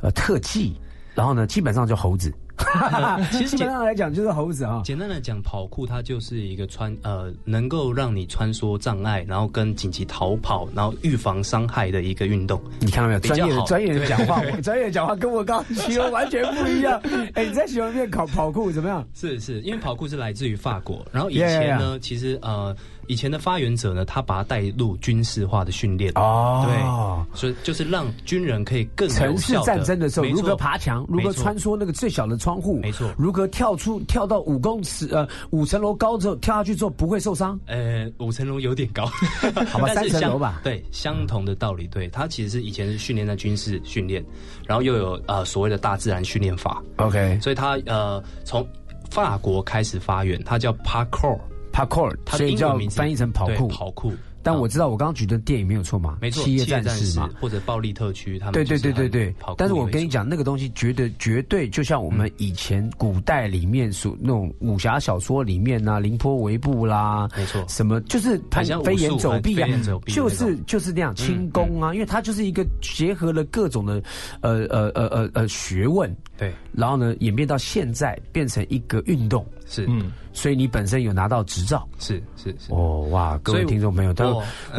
[0.00, 0.74] 呃特技，
[1.14, 2.32] 然后呢基本上就猴子。
[3.30, 4.82] 其实简单来讲就是猴子啊。
[4.84, 12.60] 简单的讲，跑酷它就是一个穿呃，能够让你穿梭障碍，然后跟紧急逃跑，然后预防伤害的一个运动。
[12.80, 13.20] 你看到没有？
[13.20, 17.00] 专业的专业人讲话， 专业讲话跟我刚刚形容完全不一样。
[17.34, 19.06] 哎，你在喜欢练跑跑酷怎么样？
[19.14, 22.74] 是是，因为跑酷是来自于法国，然后以前呢，其实呃。
[23.08, 37.58] 以前的发源者呢，他把它带入军事化的训练哦，对，所以就是让军人可以更城市战争的时候如何爬墙，如何穿梭那个最小的窗户，没错，如何跳出跳到五公尺呃五层楼高之后跳下去之后不会受伤。
[37.66, 39.06] 呃，五层楼有点高，
[39.68, 40.60] 好吧，三层楼吧。
[40.62, 44.24] 对，相同的道理，对，他其实是以前是训练在军事训练，
[44.66, 46.82] 然后又有呃所谓的大自然训练法。
[46.96, 48.66] OK，所以他呃从
[49.10, 51.38] 法国开始发源，它叫 Parkour。
[51.72, 53.68] Parkour，所以叫翻译成跑酷。
[53.68, 56.18] 跑酷，但我知道我刚刚举的电影没有错嘛？
[56.20, 59.34] 没错，企业战士嘛，或者暴力特区，他们对对对对对。
[59.56, 69.68] 但是我跟你讲，那个东西绝对绝对就像我们以前古代里面所那种武侠小说里面呐，凌波微步啦，没错，什么就是飞檐走壁啊，
[70.06, 74.02] 就是就是那样轻功啊，因为它就是一个结合了各种的
[74.40, 79.44] 呃呃呃呃呃学问，对，然后呢演变到现在变成一个运动。
[79.68, 84.26] 是，嗯，所以你本身有拿到执照，是是是，哦哇，各位听众朋友，他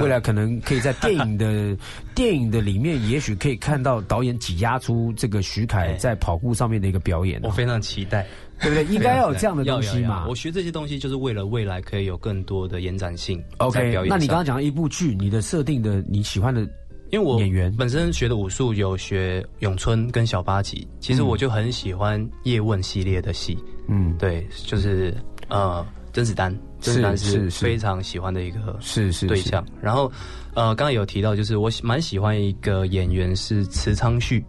[0.01, 1.77] 未来可能可以在电影的
[2.15, 8.25] 电影的里面，也许可以看到导演挤压出这个徐凯在跑步上面的一个表演，我非常期待，
[8.59, 8.83] 对不对？
[8.93, 10.25] 应该要有这样的东西嘛。
[10.27, 13.43] 我学这些东西就是为了未来可以有更多的延展性。
[13.57, 16.67] OK，那你刚刚讲的一部剧，你的设定的你喜欢的。
[17.11, 23.57] 因为我演员本身学的武术有学咏春跟小八旗，其实我就很喜欢叶问系列的戏。
[23.87, 25.15] 嗯，对，就是
[25.47, 29.65] 呃甄子丹，甄子丹是非常喜欢的一个是是对象。
[29.81, 30.11] 然后
[30.53, 34.45] 呃刚刚有提到，就是我蛮喜欢一个演员是池昌旭，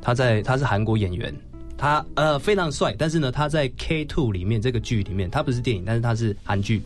[0.00, 1.34] 他在他是韩国演员，
[1.76, 6.80] 他呃非常帅，但是呢他在 K Two 里面这个剧里面，他不是电影，但是他是韩剧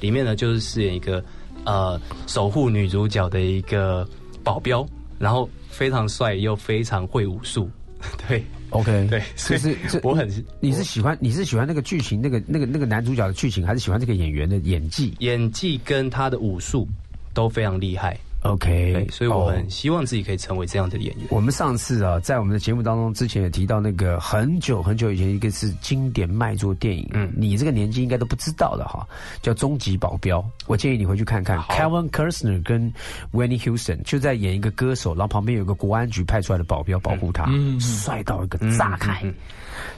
[0.00, 1.24] 里面呢就是饰演一个
[1.64, 4.04] 呃守护女主角的一个。
[4.44, 4.86] 保镖，
[5.18, 7.68] 然后非常帅又非常会武术，
[8.28, 10.30] 对，OK， 对，所以是我很，
[10.60, 15.14] 你是喜欢你是喜欢那个剧情，那个那个那个男主角的剧情，还是喜欢这个演员的演技？
[15.18, 16.86] 演技跟他的武术
[17.32, 18.16] 都非常厉害。
[18.44, 21.26] OK，所以我很希望自己可以成为这样的演员。
[21.30, 29.06] 我们上次啊，在我们的节目当中之前也提到那个很久很久以前一个是经典卖座电影，嗯，你这个年纪应该都不知道的哈，
[29.40, 30.40] 叫《终极保镖》。
[30.66, 32.92] 我建议你回去看看，Kevin Costner 跟
[33.32, 39.24] Winnie Houston 就在演一个歌手，然后旁边有个国安局派出来的保镖保护他，嗯帅到一个炸开，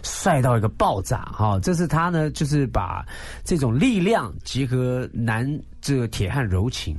[0.05, 1.59] 帅到一个爆炸哈！
[1.61, 3.05] 这是他呢，就是把
[3.43, 5.47] 这种力量结合男
[5.81, 6.97] 这个铁汉柔情。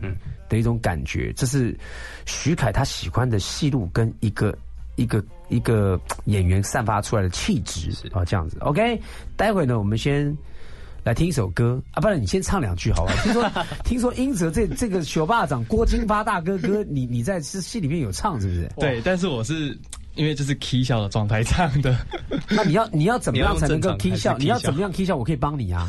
[0.49, 1.77] 的一种感觉，这是
[2.25, 4.57] 徐凯他喜欢的戏路跟一个
[4.95, 8.57] 一个一个演员散发出来的气质啊，这样子。
[8.62, 9.01] OK，
[9.36, 10.36] 待会呢，我们先
[11.03, 13.21] 来听一首歌啊，不然你先唱两句好不好？
[13.23, 13.51] 听说
[13.83, 18.71] 听说英泽这这个学霸长郭金发大哥哥，你你在这戏里面有唱是不是？
[18.77, 19.77] 对，但是我是。
[20.17, 21.95] 因为这是 K 笑的状态唱的，
[22.49, 24.36] 那你要你要怎么样才能够 K 笑？
[24.38, 25.15] 你要怎么样 K 笑？
[25.15, 25.88] 我可以帮你啊！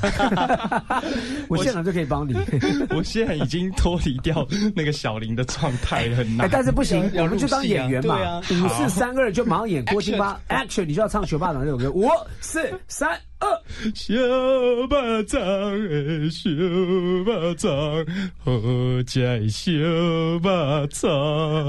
[1.49, 2.35] 我现场就可以帮你。
[2.95, 6.49] 我现在已经脱离掉那个小林的状态，很难。
[6.53, 8.39] 但是不行，我们就当演员嘛。
[8.41, 10.41] 五四三二就马上演郭靖吧。
[10.49, 11.91] Action，你就要唱《学霸党》这首歌。
[11.91, 12.09] 五
[12.41, 13.19] 四三
[13.95, 14.15] 小
[14.91, 16.51] 巴掌的小
[17.25, 17.71] 巴掌，
[18.45, 18.53] 好
[19.07, 19.71] 吃的小
[20.43, 21.09] 巴掌。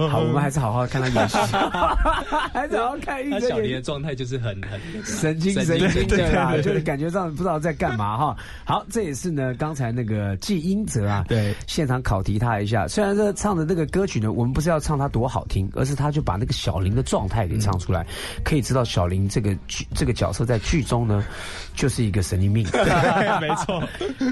[0.10, 1.38] 好，我们还是好好看他演戏，
[2.52, 8.36] 还是好好看一他小林的状态就是很很神经神经的啦，就是感觉上不知道在干嘛哈。
[8.66, 12.88] 好，这也是呢，刚才那个季英泽啊，对现场考题他一下。
[12.88, 18.06] 虽然这唱的那个歌曲呢，我们不是要唱他多好听，而是他就把那个小林的状态给唱出来，
[18.44, 21.24] 可以知道小林这个剧这个角色在剧中呢，
[21.76, 22.66] 就是一个神经病。
[23.42, 23.82] 没错。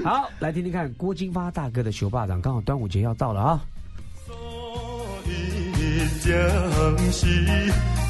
[0.04, 3.60] 好，来听听看郭金发大哥的《熊霸掌》，刚好端午节要到了啊。
[6.20, 6.32] 正
[7.10, 7.26] 是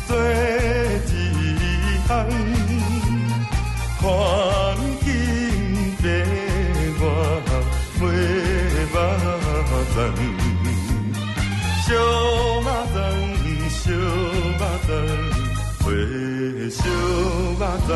[0.07, 0.23] 做一
[2.07, 2.09] 项，
[4.01, 4.07] 环
[5.01, 5.07] 境
[6.03, 6.07] 变
[7.01, 7.03] 我
[8.01, 8.03] 袂
[8.91, 8.93] 目
[9.95, 9.97] 障。
[11.85, 11.87] 小
[12.65, 12.97] 目障，
[13.71, 13.79] 小
[14.59, 14.91] 目障，
[15.85, 15.87] 会
[16.71, 16.79] 小
[17.59, 17.91] 目障。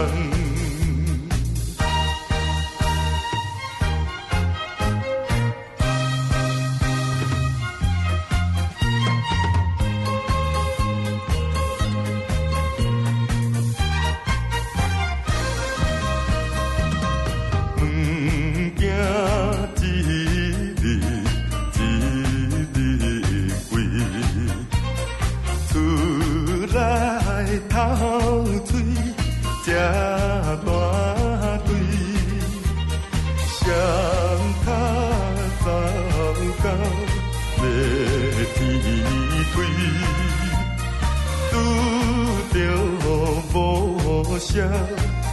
[44.52, 44.68] 无声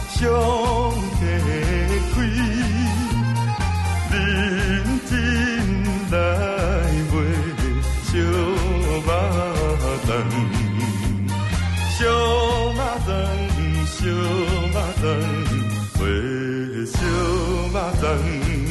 [0.08, 0.24] 上
[1.10, 1.22] 加
[2.14, 2.16] 开。
[4.10, 4.16] 认
[5.08, 5.12] 真
[6.10, 6.12] 来
[7.10, 7.14] 袂
[8.02, 9.08] 小肉
[10.06, 10.10] 粽，
[11.90, 13.08] 小肉粽，
[13.86, 15.04] 小肉粽，
[15.96, 16.02] 卖
[16.86, 18.69] 小肉粽。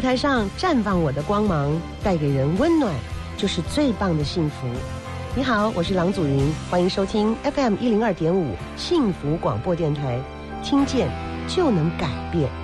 [0.00, 2.90] 舞台上绽放我的光芒，带给人温暖，
[3.36, 4.66] 就是最棒的幸福。
[5.36, 10.18] 你好，我是郎祖云，欢迎收听 FM 一零二点五幸福广播电台，
[10.62, 11.06] 听见
[11.46, 12.59] 就能改变。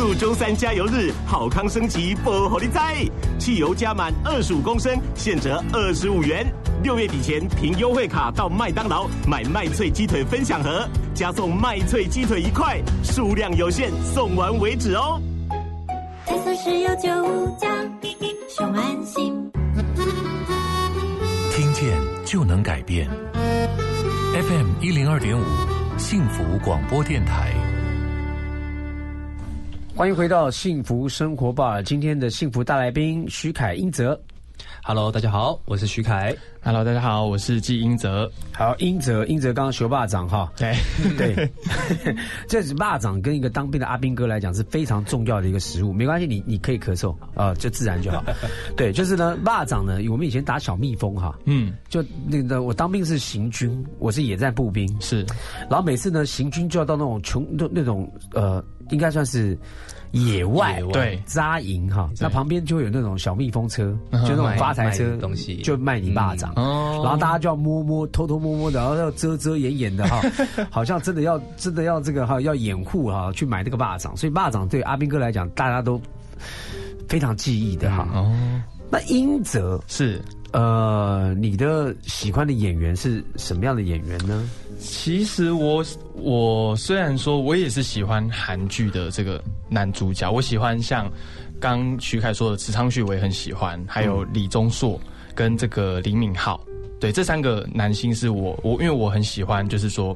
[0.00, 3.04] 台塑周三加油日，好康升级不火力在，
[3.38, 6.50] 汽油加满二十五公升，现折二十五元。
[6.82, 15.20] 六月底前凭优惠卡到麦当劳买麦脆鸡腿分享盒，加送麦脆鸡腿一块，数量有限，送完为止哦。
[16.24, 17.68] 台塑石油九加，
[18.48, 19.52] 熊安心。
[21.52, 23.06] 听见就能改变。
[24.32, 25.44] FM 一零二点五，
[25.98, 27.52] 幸福广播电台。
[30.00, 34.18] 欢迎回到幸福生活吧，今天的幸福大来宾徐凯英泽。
[34.82, 36.34] Hello，大家好，我是徐凯。
[36.62, 38.30] Hello，大家好，我是季英泽。
[38.50, 40.74] 好，英泽，英泽刚刚学霸掌哈，对。
[41.18, 41.50] 对，
[42.48, 48.24] 这是霸掌跟一个当兵的阿兵哥来讲是非常重要的一个食物，没关系，你你可以咳嗽啊、就自然就好。
[48.74, 55.26] 对，就是呢，霸掌呢，我们以前打小蜜蜂哈，嗯，就那个我当兵是行军，我是野战步兵，是，
[55.68, 59.56] 然后每次呢行军就要到那种穷那那种呃，应该算是。
[60.12, 61.22] 野外对。
[61.24, 65.58] 扎营哈，那旁边就会有那种小蜜蜂车，嗯就那种发财车东西。
[65.58, 67.00] 就卖你巴掌，哦。
[67.04, 70.20] 然后大家就要摸摸，偷偷摸摸的，然后要遮遮掩掩的哈，
[70.68, 76.02] 好像真的要真的要这个哈要掩护哈去买那个巴掌，所以巴掌对阿兵哥来讲，大家都
[77.08, 78.08] 非常记忆的哈。
[78.12, 78.36] 哦，
[78.90, 80.20] 那英泽是。
[80.52, 84.48] 呃，你的喜欢的演员是什么样的演员呢？
[84.80, 85.84] 其实我
[86.14, 91.10] 我虽然说我也是喜欢韩剧的这个男主角，我喜欢像
[91.60, 95.00] 刚徐凯说的池昌旭，我也很喜欢，还有李钟硕
[95.34, 96.58] 跟这个李敏镐。
[96.98, 100.14] 对，这三个男星是我我因为我很喜欢，就是说，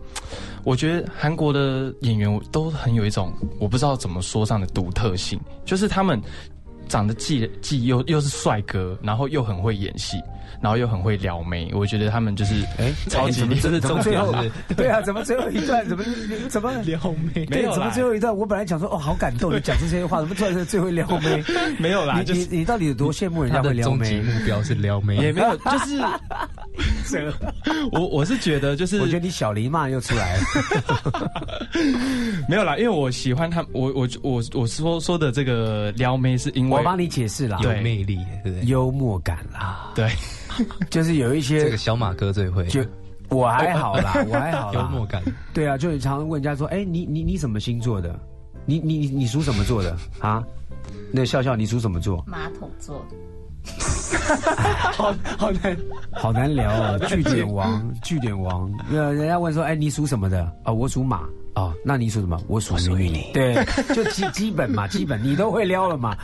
[0.65, 6.21] 我觉得韩国的演员都很有一种我不知道怎么说上的独特性，就是他们
[6.89, 10.17] 长得既既又又是帅哥，然后又很会演戏，
[10.61, 13.61] 然后又很会撩妹，我觉得他们就是哎超级厉害。
[13.61, 16.05] 怎么 怎么最后重点对啊，怎么最后一段怎么
[16.49, 18.35] 怎么撩妹没对，怎么最后一段？
[18.37, 21.43] 我本来讲说哦，好感动，你讲出这些话，怎么突然是最后撩妹？
[21.79, 24.21] 没有啦，你就是你你到底有多羡慕人家会撩妹？
[24.21, 26.01] 目标是撩妹，也没有，就是
[27.93, 30.43] 我我是觉得就是我觉得你小林骂又出来了。
[32.49, 38.67] 没有啦，因为我喜欢他，我我我我说说的这个撩妹是因为我帮你解释啦，有魅力，对不对？
[38.67, 40.11] 幽默感啦，对
[40.91, 42.65] 就是有一些这个小马哥最会。
[42.67, 42.85] 就
[43.29, 44.81] 我还好啦， 我还好啦。
[44.81, 45.23] 幽默感。
[45.53, 48.19] 对啊，就你常常问人家说，哎，你你你什么星座的？
[48.67, 50.43] 你你你你属什么座的啊？
[51.13, 52.23] 那笑笑，你属什么座？
[52.27, 53.05] 马桶座。
[54.93, 55.77] 好好难，
[56.13, 56.99] 好难聊哦。
[57.09, 58.71] 据点王，据点王。
[58.89, 60.43] 那人家问说，哎，你属什么的？
[60.63, 61.23] 啊，我属马。
[61.55, 62.39] 哦，那你属什么？
[62.47, 63.33] 我属女。
[63.33, 63.55] 对，
[63.95, 66.17] 就基基本嘛，基本你都会撩了嘛。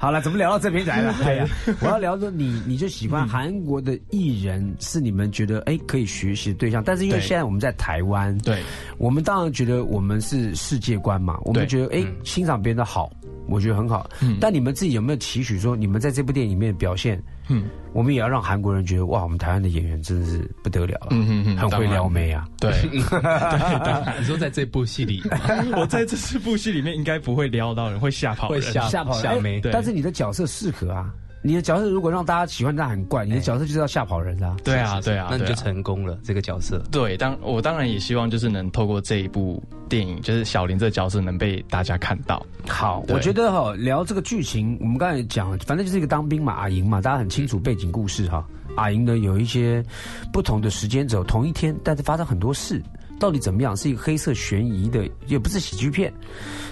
[0.00, 1.14] 好了，怎么聊到这边来了？
[1.22, 1.46] 哎呀，
[1.80, 6.82] 我要聊说你，你就喜欢韩国的艺人，是你们觉得哎可以学习的对象。
[6.82, 8.62] 但是因为现在我们在台湾，对，
[8.96, 13.10] 我们当然觉得我们是世界观嘛，我们觉得哎欣赏别人的好。
[13.46, 14.08] 我觉得很好，
[14.40, 25.20] 但你们自己有没有期许说，你们在这部电影里面表现，嗯，我们也要让韩国人觉得哇，我们台湾的演员真的是不得了了，嗯嗯嗯，很会撩妹啊，对， 你说在这部戏里，
[25.76, 31.12] 我在这四部戏里面应该不会撩到人，会吓跑人，吓跑吓妹，但是你的角色适合啊。
[31.42, 33.24] 你的角色如果让大家喜欢，那很怪。
[33.24, 34.54] 你的角色就是要吓跑人啊！
[34.62, 36.82] 对啊，对啊，那你就成功了这个角色。
[36.90, 42.44] 对，当我当然也希望就是能透过这一部电影，就是小林这个角色能被大家看到。
[42.68, 48.46] 好，我觉得哈聊这个剧情，我们刚才讲，反正就是一个当兵嘛，阿莹嘛，大家很清楚背景故事哈。
[48.76, 49.82] 阿莹呢有一些
[50.30, 52.82] 不同的时间轴，同一天，但是发生很多事。
[53.20, 53.76] 到底怎么样？
[53.76, 56.12] 是一个黑色悬疑的，也不是喜剧片，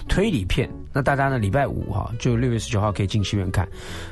[0.09, 0.69] 推理片。
[0.91, 1.37] 那大家呢？
[1.37, 3.65] 礼拜五哈，就六月十九号可以进戏院看。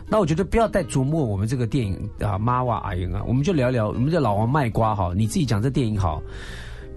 [0.08, 5.12] 那我觉得不要再琢磨我们这个电影啊，妈哇阿英啊，我们就聊聊我们这老王卖瓜哈。
[5.16, 6.22] 你自己讲这电影好，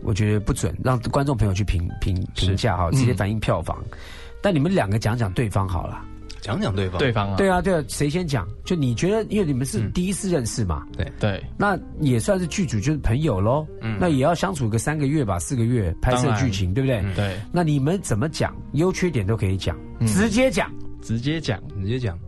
[0.02, 3.82] 我觉得不准，让观众朋友去评评评价哈，直接反映票房。
[4.42, 6.04] 但你们两个讲讲对方好了。
[6.40, 8.48] 讲讲对方，对方啊，对啊，对啊，谁先讲？
[8.64, 11.06] 就你觉得，因为你们是第一次认识嘛，对。
[11.20, 17.02] 对，那也算是剧组就是朋友喽，嗯，那也要相处个三个月吧，四个月拍摄剧情，对不对？
[17.14, 18.54] 对，那你们怎么讲？
[18.72, 19.76] 优缺点都可以讲，
[20.06, 20.70] 直接讲，
[21.02, 22.18] 直接讲，直接讲，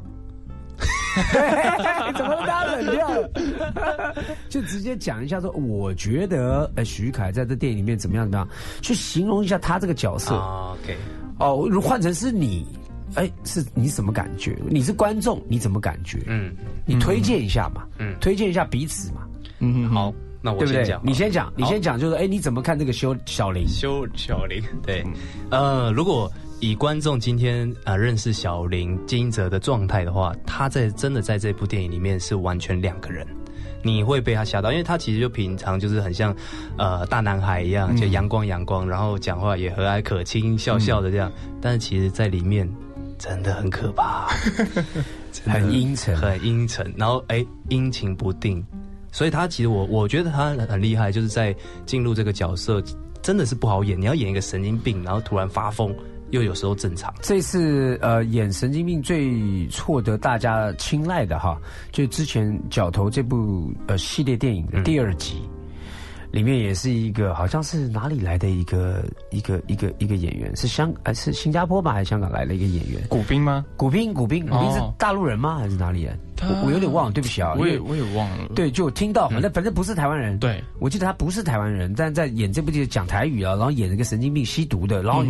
[2.17, 3.31] 怎么大家冷掉了？
[4.51, 8.49] 就直接讲一下，说我觉得，呃，徐凯在这电影里面怎么样怎么样，
[8.83, 10.35] 去形容一下他这个角色。
[10.35, 10.97] OK，
[11.39, 12.67] 哦，如换成是你。
[13.15, 14.57] 哎，是你什么感觉？
[14.69, 16.19] 你是观众，你怎么感觉？
[16.27, 16.55] 嗯，
[16.87, 19.23] 你推荐一下嘛，嗯，推荐一下彼此嘛，
[19.61, 23.69] 嗯，好，那我先讲，你先讲，你先讲，就是哎，你怎么看这个修小林？
[23.69, 25.05] 修小林，对，
[25.51, 33.27] 呃，如果以观众今天啊认识小林金泽的状态的话，他在真的在这部电影里面是完全两个人，
[33.83, 36.35] 你会被他吓到，因为他其实就平常就是很像
[36.79, 42.69] 呃大男孩一样，就阳光阳光，然后讲话也和蔼可亲，笑笑的这样，但是其实在里面。
[43.23, 44.27] 真的很可怕，
[45.47, 48.61] 很阴沉，很阴沉，然后哎，阴晴不定，
[49.13, 51.55] 所以他其实我我觉得他很厉害，就是在
[51.87, 52.83] 进入这个角色
[53.23, 54.01] 真的是不好演。
[54.01, 55.95] 你要演一个神经病，然后突然发疯，
[56.31, 57.15] 又有时候正常。
[57.23, 61.57] 这次呃，演神经病最获得大家青睐的哈，
[61.93, 65.43] 就之前《角头》这部呃系列电影的第二集。
[66.33, 73.03] 里面也是一个，好像是哪里来的一个一个一个一个演员，是香还是新加坡吧，还是香港来的一个演员？
[73.09, 73.65] 古斌吗？
[73.77, 75.59] 古斌，古斌，古斌是大陆人吗？
[75.59, 76.19] 还是哪里人？
[76.41, 78.49] 我我有点忘了，对不起啊，我也我也忘了。
[78.55, 80.37] 对，就听到，反正反正不是台湾人。
[80.39, 85.23] 对，我记得他不是台湾人，但在演这部剧讲台语啊，然后演了个神经病吸毒的，然后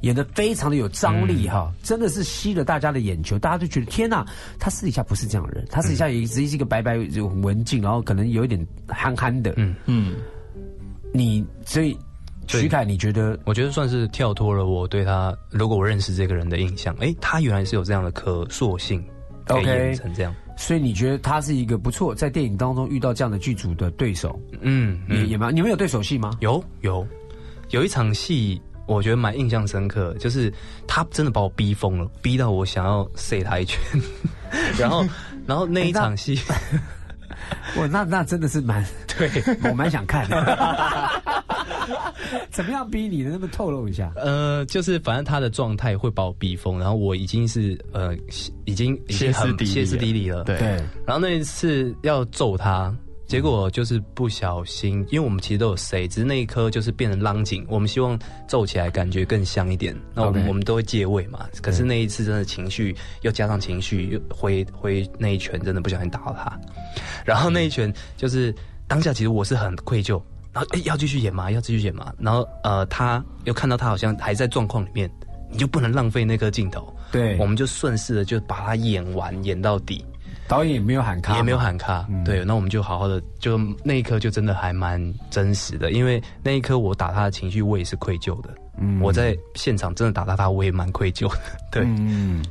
[0.00, 4.24] 演的非常的有张力哈，真的是吸了大家的眼球，大家都觉得天呐，
[4.58, 9.52] 他私底下不是这样的人，他私底下也只是一个白白就文静，然后可能有一点憨憨的。
[9.56, 10.16] 嗯嗯。
[11.16, 11.96] 你所以
[12.46, 13.38] 徐凯，你觉得？
[13.44, 19.04] 我觉得算是跳脱了我对他，如果我认识这个人的印象，哎，他原来是有这样的可塑性，
[19.46, 20.34] 可以成这样。
[20.56, 24.40] 所以你觉得他是一个不错，在电影当中遇到这样的剧组的对手？
[24.60, 25.54] 嗯，也也蛮。
[25.54, 26.30] 你们有对手戏吗？
[26.40, 27.06] 有有，
[27.70, 30.52] 有一场戏我觉得蛮印象深刻，就是
[30.86, 33.78] 他真的把我逼疯了，逼到我想要塞他一拳。
[34.78, 35.04] 然后，
[35.46, 36.38] 然后那一场戏。
[37.76, 38.84] 我那那真的是蛮
[39.18, 39.30] 对，
[39.68, 41.22] 我蛮想看的。
[42.50, 43.30] 怎么样逼你的？
[43.30, 44.10] 那不能透露一下？
[44.16, 48.16] 呃，就是反正他的状态会把我逼疯，然后我已经是呃，
[48.64, 50.42] 已经已经很歇斯底里了。
[50.44, 50.56] 对，
[51.06, 52.94] 然后那一次要揍他。
[53.26, 57.66] 结果就是不小心，因为我们其实都有 C，只是那一颗就是变成浪井。
[57.68, 58.16] 我们希望
[58.46, 61.46] 皱起来感觉更香一点，那我们我们都会借位嘛。
[61.60, 66.60] 可是那一次真的情绪又加上情绪，又挥挥那一拳，真的不小心打到他。
[67.24, 68.54] 然后那一拳就是
[68.86, 70.22] 当下，其实我是很愧疚。
[70.52, 71.50] 然后哎，要继续演吗？
[71.50, 72.12] 要继续演吗？
[72.18, 75.10] 然后呃，他又看到他好像还在状况里面，
[75.50, 76.94] 你就不能浪费那颗镜头。
[77.10, 80.04] 对，我们就顺势的就把它演完，演到底。
[80.48, 82.06] 导演也没有喊卡，也没有喊卡。
[82.24, 88.50] 对，那我们就好好的，就那一刻就真的还蛮真实的，因为那一刻我打他的情绪，我也是愧疚的。
[88.78, 91.38] 嗯，我在现场真的打到他，我也蛮愧疚的。
[91.70, 91.86] 对，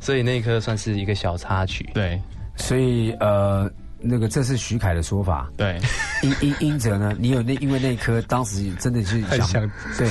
[0.01, 1.89] 所以那一刻算是一个小插曲。
[1.93, 2.19] 对，
[2.55, 3.71] 所以呃，
[4.05, 5.49] 那个这是徐凯的说法。
[5.57, 5.79] 对，
[6.23, 7.15] 英英英哲呢？
[7.19, 10.07] 你有那因为那一颗当时真的是很想对，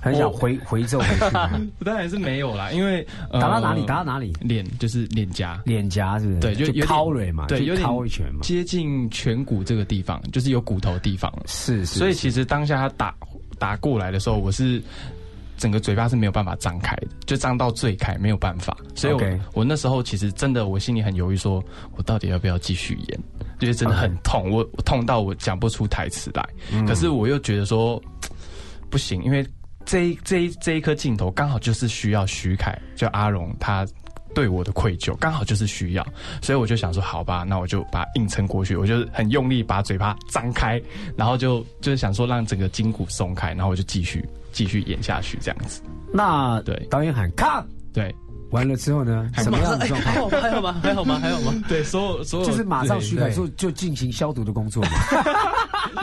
[0.00, 1.50] 很想回回揍回去吗。
[1.84, 3.84] 当然是没有啦，因为、呃 打到哪里？
[3.86, 4.32] 打到哪里？
[4.40, 6.40] 脸就是脸颊，脸颊是不是？
[6.40, 8.40] 对，就有点敲蕊嘛，对，就有点敲一拳嘛。
[8.42, 11.32] 接近颧骨这个地方，就是有骨头的地方。
[11.46, 13.14] 是是，所以其实当下他打
[13.58, 14.82] 打过来的时候，我是
[15.58, 18.76] 整个嘴巴是没有办法张开的，就张到最开，没有办法。
[18.94, 21.62] 所以我我那时候其实真的我心里很犹豫说，
[21.96, 23.20] 我到底要不要继续演？
[23.58, 26.48] 就是真的很痛，我我痛到我讲不出台词来。
[26.72, 28.02] 嗯可是我又觉得说
[28.88, 29.46] 不行，因为
[29.84, 33.86] 这一这一这一颗镜头刚好就是需要徐凯，就阿荣他。
[34.34, 36.06] 对我的愧疚刚好就是需要，
[36.42, 38.76] 所以我就想说，好吧，那我就把它硬撑过去。
[38.76, 40.80] 我就很用力把嘴巴张开，
[41.16, 45.82] 然后就就是想说让整个筋骨松开，然后我就继续继续演下去这样子。
[46.12, 46.74] 那对。
[46.90, 48.14] 导演喊看，对，
[48.50, 50.30] 完了之后呢，什么样的状况？
[50.30, 50.80] 还好吗？
[50.82, 51.18] 还好吗？
[51.20, 51.54] 还好吗？
[51.68, 54.90] 对，所有所有就是马上徐凯对就就进行消毒的工作嘛。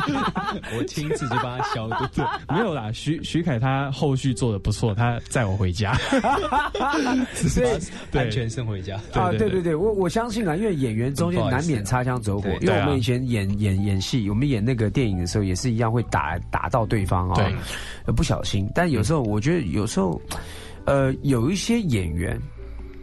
[0.78, 1.96] 我亲自就帮他消毒。
[2.14, 5.94] 对，没有啦，徐徐凯他后续做的不错，他载我回家。
[7.34, 7.68] 所以
[8.12, 8.96] 对安全送回家。
[9.14, 17.36] 啊，对对对，我我相信啊，因为演员中间难免擦枪走火，因为我们以前演演演戏，我们演那个电影的时候也是一样会打打到对方啊、
[18.16, 18.70] 不小心。
[18.76, 20.22] 但有时候我觉得有时候，
[20.86, 22.40] 呃，有一些演员，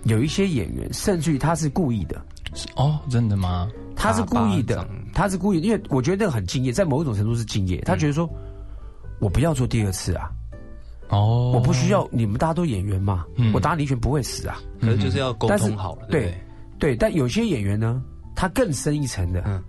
[0.05, 2.25] 有一些演员，甚至于他是故意的，
[2.77, 3.69] 哦，真的吗？
[3.95, 7.81] 他是故意的他是故意，因为我觉得那个很敬业，在某种程度是敬业。
[7.83, 8.29] 他觉得说，
[9.21, 10.31] 我不要做第二次啊，
[11.09, 13.53] 哦，我不需要你们大家都演员嘛，嗯。
[13.53, 14.59] 我打你一拳不会死啊。
[14.81, 16.35] 可是就是要沟但是通好了，对对对？
[16.79, 18.03] 对，但有些演员呢，
[18.35, 19.63] 他更深一层的，嗯。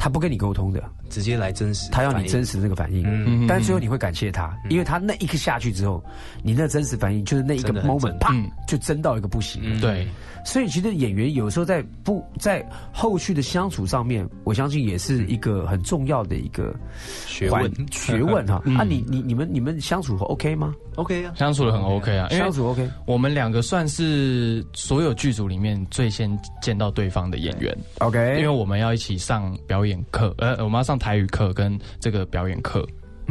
[0.00, 3.46] 他不跟你沟通的，直接来真实，他要你真实的那个反应，嗯。
[3.46, 6.02] 但最后你会感谢他，因为他那一刻下去之后，
[6.42, 8.50] 你那真实反应就是那一个 moment，真啪嗯。
[8.66, 9.62] 就真到一个不行。
[9.64, 9.80] 嗯。
[9.80, 10.06] 对，
[10.44, 16.74] 所以其实演员有时候在不在后续的相处上面，我相信也是一个很重要的一个
[17.26, 17.72] 学问。
[17.90, 18.62] 学问哈。
[18.64, 18.76] 嗯。
[18.76, 26.28] 啊，你你你们你们相处 OK 吗？OK 啊，相处的很 OK 啊，因为相处 OK，我们两个算是所有剧组里面最先
[26.60, 32.86] 见到对方的演员，OK，因为我们要一起上表演课，呃，我们要上台语课跟这个表演课。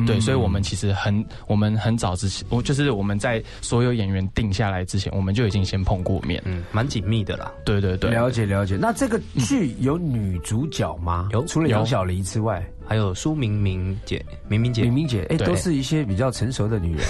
[0.06, 6.40] 对，所以我们其实很，我们很早之前，我就是我们在所有演员定下来之前，我们就已经先碰过面。
[6.46, 7.52] 嗯，蛮紧密的啦。
[7.66, 8.78] 对对对，了解了解。
[8.80, 11.30] 那这个剧有女主角吗？
[11.32, 17.06] 有除了杨小黎之外，还有苏明明姐，明明姐明，明姐，哎，对都是一些比较成熟的女人。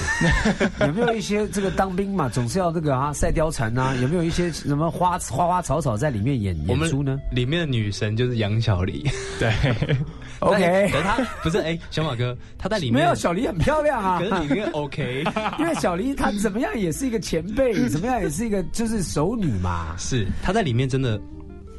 [0.88, 3.95] 有没有一些这个当兵嘛，总是要这个啊赛貂蝉呐？
[4.01, 9.07] 有没有一些什么花花花草草在里面演我们演出呢里面的女神就是杨小黎。
[9.39, 9.51] 对？
[10.39, 14.25] OK，可是她不是哎，小马哥，她在里面没有小黎很漂亮啊 可。
[14.25, 15.23] 是里面 OK，
[15.59, 19.95] 因为小黎她怎么样也是一个前辈，怎么样也是一个就是熟女嘛。
[19.97, 21.19] 是她在里面真的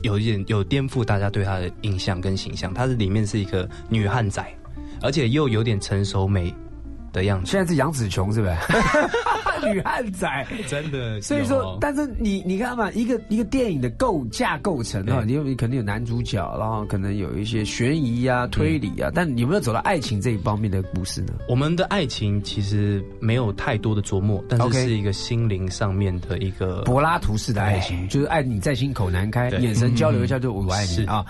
[0.03, 2.73] 有一点有颠覆大家对她的印象跟形象。
[2.73, 4.45] 她是里面是一个女汉仔，
[5.01, 6.53] 而且又有点成熟美
[7.13, 8.55] 的样子，现在是杨紫琼是不是？
[9.73, 10.47] 女汉仔。
[10.69, 11.21] 真的。
[11.21, 21.35] 所以说，但是你你看嘛，一个一个电影的构架构成啊，你有你肯定有男主角，然后可能有一些悬疑啊、推理啊，但有没有走到爱情这一方面的故事呢？
[21.49, 31.25] 我们的爱情其实没有太多的琢磨，但是是一个心灵上面的一个柏拉图式的爱情，就是爱你在心口难开，眼神交流一下就我爱你啊。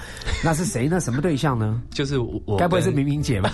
[0.45, 1.01] 那是谁呢？
[1.01, 1.83] 什么对象呢？
[1.91, 3.51] 就是我，该不会是明明姐吧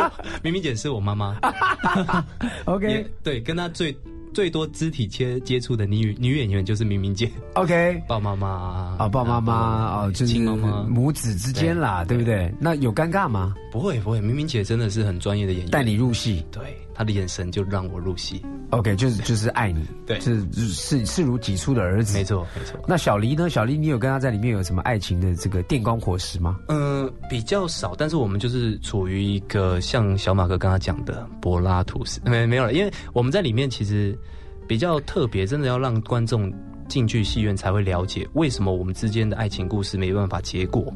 [0.42, 1.40] 明明姐是我妈妈也
[2.66, 3.06] OK。
[3.22, 3.96] 对，跟他最
[4.34, 10.82] 最多肢体接接触的女女演员就是明明姐，OK，爸妈妈啊啊，爸爸妈妈啊，就是亲妈妈。
[10.82, 12.52] 母子之间啦，对不对？
[12.60, 13.54] 那有尴尬吗？
[13.72, 16.44] 不会不会，明明姐真的是很专业的演员，带你入戏。
[16.52, 16.62] 对
[16.98, 22.24] 她的眼神就让我入戏，，OK，就是就是爱你， 对是是视如己出的儿子，没。
[22.24, 22.76] 错没错。
[22.88, 23.48] 那小黎呢？
[23.48, 26.58] 小黎，你有跟他在里面有什么爱情的这个电光火石吗？
[26.66, 34.18] 嗯、比较少，但是我们就是处于一个像小马哥刚刚讲的柏拉图式， 没没有了，因为我们在里面其实
[34.66, 36.52] 比较特别，真的要让观众
[36.88, 40.92] 进去戏院才会了解为什么我们之间的爱情故事没办法结果，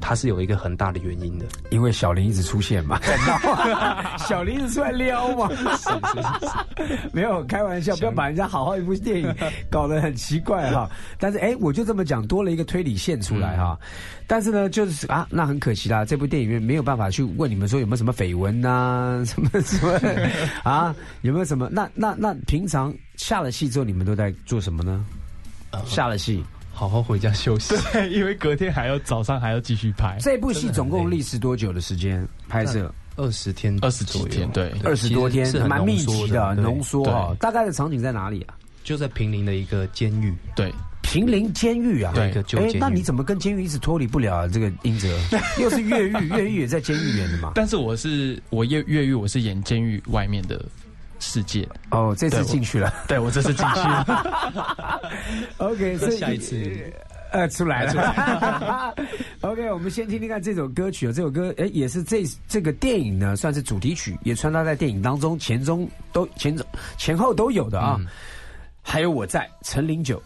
[0.00, 1.46] 它是有一个很大的原因的。
[1.70, 3.00] 因为小林一直出现嘛，
[4.18, 5.50] 小林一直出来撩嘛，
[7.12, 9.34] 没有开玩笑，不要把人家好好一部电影
[9.70, 10.88] 搞得很奇怪哈。
[11.18, 13.78] 但是哎，我就这么讲，多了一个推理线出来哈。
[14.26, 19.98] 但是呢，就是啊，那很可惜啦，这部电影院没有办法去问你们说有没有什么绯闻呐，什么什么
[20.62, 21.68] 啊，有没有什么？
[21.70, 25.04] 那那那平常下了戏之后，你们都在做什么呢？
[25.86, 26.42] 下了戏，
[26.74, 27.74] 好好回家休息。
[27.92, 32.92] 对，因为隔天还要早上还要继续拍，这部戏总共历时多久的时间拍摄？
[33.16, 37.32] 二十天，二十多天，对，二十多天是，蛮密集的浓缩哈。
[37.38, 38.56] 大概的场景在哪里啊？
[38.82, 40.34] 就在平陵的一个监狱。
[40.56, 40.70] 对，
[41.00, 44.48] 平陵监狱啊，对哎那你怎么跟监狱一直脱离不了啊？
[44.48, 45.08] 这个英哲
[45.62, 47.52] 又是越狱，越狱也在监狱演的嘛。
[47.54, 50.62] 但是我是我越越狱，我是演监狱外面的
[51.24, 51.68] 世界。
[51.90, 52.92] 哦，这次进去了。
[53.08, 55.00] 对我这次进去了。
[55.58, 56.92] OK， 所以下一次
[57.32, 58.94] 呃出来了。
[59.40, 61.12] OK，我们先听听看这首歌曲哦。
[61.12, 66.64] 这首歌哎也是这这个电影呢算是主题曲，也穿插在电影当中，前中都前中
[66.98, 67.98] 前后都有的啊。
[68.82, 70.22] 还有我在陈零九。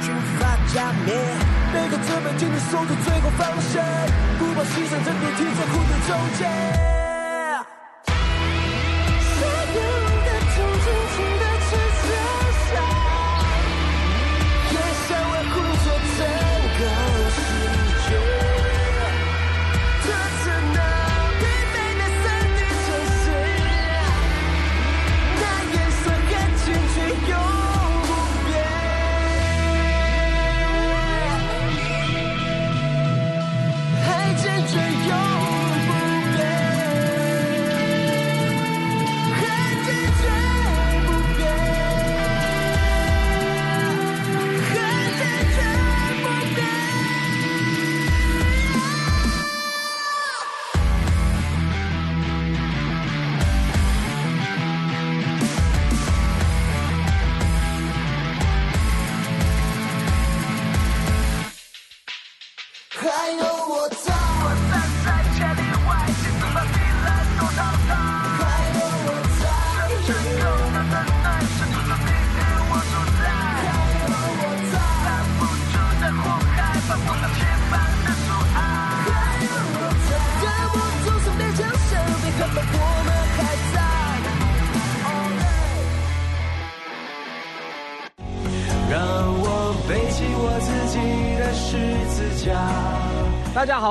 [0.00, 1.16] 军阀加冕。
[1.72, 3.84] 每个资本坚定守住最后防线，
[4.38, 6.99] 不怕牺牲，争夺提在苦的终结。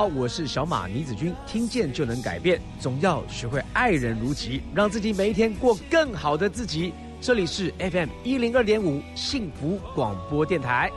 [0.04, 6.92] 我是小马倪子君，听见就能改变，总要学会爱人如己，让自己每一天过更好的自己。
[7.20, 10.90] 这里是 FM 一零二点五幸福广播电台。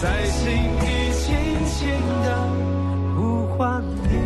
[0.00, 1.36] 在心底轻
[1.66, 1.88] 轻
[2.22, 2.48] 的
[3.14, 4.18] 呼唤你。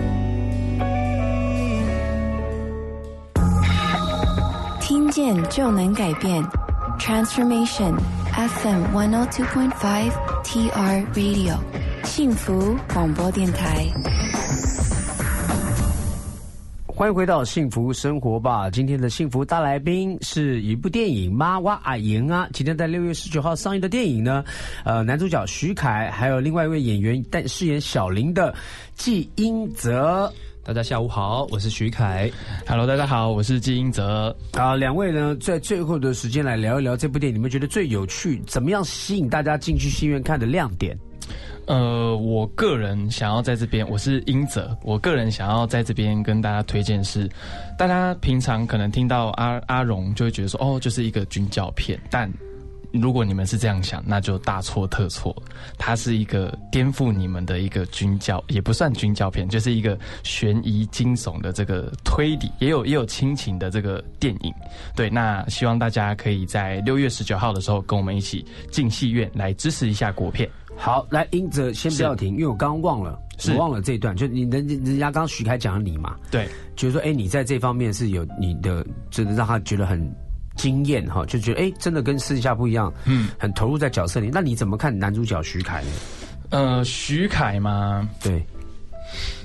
[4.80, 6.44] 听见就能改变
[7.00, 7.96] ，Transformation
[8.34, 10.12] FM one 零 two point five
[10.44, 11.58] TR Radio
[12.16, 13.84] 幸福广播电台。
[16.86, 18.70] 欢迎回到幸福生活吧！
[18.70, 24.44] 今天的幸福大来宾是一部电影《妈哇阿莹》啊，今天在六月十九号上映的电影呢，
[24.84, 28.54] 呃，男主角徐凯还有另外一位演员但饰演小林的
[28.94, 30.32] 季英泽。
[30.62, 32.30] 大家下午好，我是徐凯。
[32.64, 34.34] Hello，大家好，我是季英泽。
[34.52, 40.96] 啊，两位呢，在最后的时间来聊一聊这部电影，你们觉得最有趣，怎么样吸引大家进去戏院看的亮点？
[41.66, 47.28] 呃，我个人想要在这边，我是英泽，我个人想要在这边跟大家推荐是，
[47.78, 52.30] 大家平常可能听到阿阿荣就会觉得说，哦，就是一个军教片，但
[52.92, 55.34] 如果你们是这样想，那就大错特错。
[55.78, 64.52] 它是一个颠覆你们的一个军教，也不算军教片，就是一个悬疑惊悚的这个推理，也有也有亲情的这个电影。
[64.94, 70.48] 对，那希望大家可以在六月十九号的时候跟我们一起进戏院来支持一下国片。
[70.76, 73.18] 好，来英泽先不要停，因为我刚刚忘了，
[73.48, 80.14] 我忘了这一段，就你人人家刚刚徐凯讲的你嘛，对，就是说，哎，你在这方面是有你的，真的让他觉得很
[80.56, 84.30] 惊艳哈，就觉得哎，真的跟私底下不一样，嗯，很投入在角色里。
[84.32, 85.88] 那你怎么看男主角徐凯呢？
[86.50, 88.08] 呃，徐凯吗？
[88.22, 88.44] 对，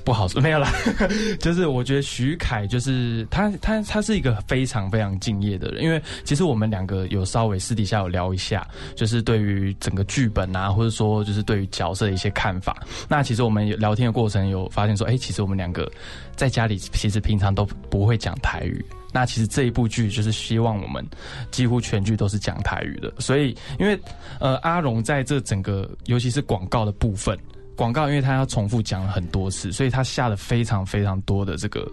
[0.04, 0.72] 不好说， 没有啦。
[1.40, 5.82] 就是我觉得徐凯就是他，他他是一个非常非常敬业的人。
[5.82, 12.76] 因为其实我们两个有稍微私底下有聊一下，就是对于整个剧本啊，或者说就是对于角色的一些看法。
[13.08, 15.90] 那其实我们有聊天的过程有发现说，哎、其实我们两个
[16.36, 18.84] 在家里其实平常都不会讲台语。
[19.12, 21.04] 那其实这一部剧就是希望我们
[21.50, 23.98] 几乎全剧都是讲台语的，所以因为
[24.38, 27.36] 呃阿荣在这整个尤其是广告的部分，
[27.80, 31.90] 广告因为他要重复讲了很多次，所以他下了非常非常多的这个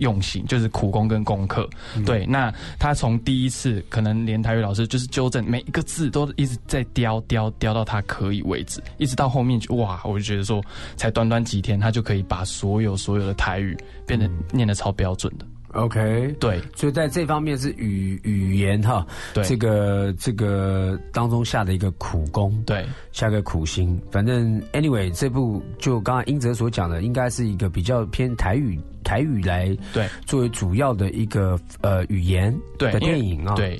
[0.00, 1.70] 用心，就是苦功跟功课。
[2.04, 10.60] 对，那他从第一次可能连台语老师就是纠正每一个字都一直在雕雕雕到他可以为止，一直到后面就哇，我就觉得说，
[10.96, 13.78] 才短短几天，他就可以把所有所有的台语
[14.08, 15.46] 变得念得超标准的。
[15.74, 19.44] OK，对，所以在这方面是语语言哈，对。
[19.44, 24.00] 这个这个当中下的一个苦功，对，下个苦心。
[24.10, 30.08] 反正 anyway，这部就刚刚英哲所讲的，应该是一个比较偏台语台语来对。
[30.24, 33.78] 作为主要的一个呃语言的对因为电影啊，对，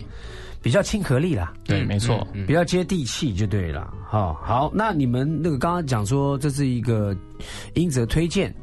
[0.61, 3.91] 比较亲和力啦，对，没错，比较接地气就对了。
[4.11, 7.17] 哈、好，那你们那个刚刚讲说这是一个
[7.75, 8.55] 英哲推荐。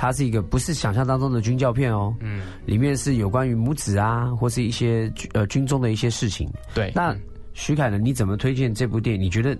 [0.00, 6.50] 它是一个不是想象当中的军教片哦，嗯，里面是有关于母子啊，或是一些呃军中的一些事情。
[6.74, 7.14] 对，那
[7.52, 7.98] 徐凯呢？
[7.98, 9.20] 你怎么推荐这部电影？
[9.20, 9.54] 你觉得，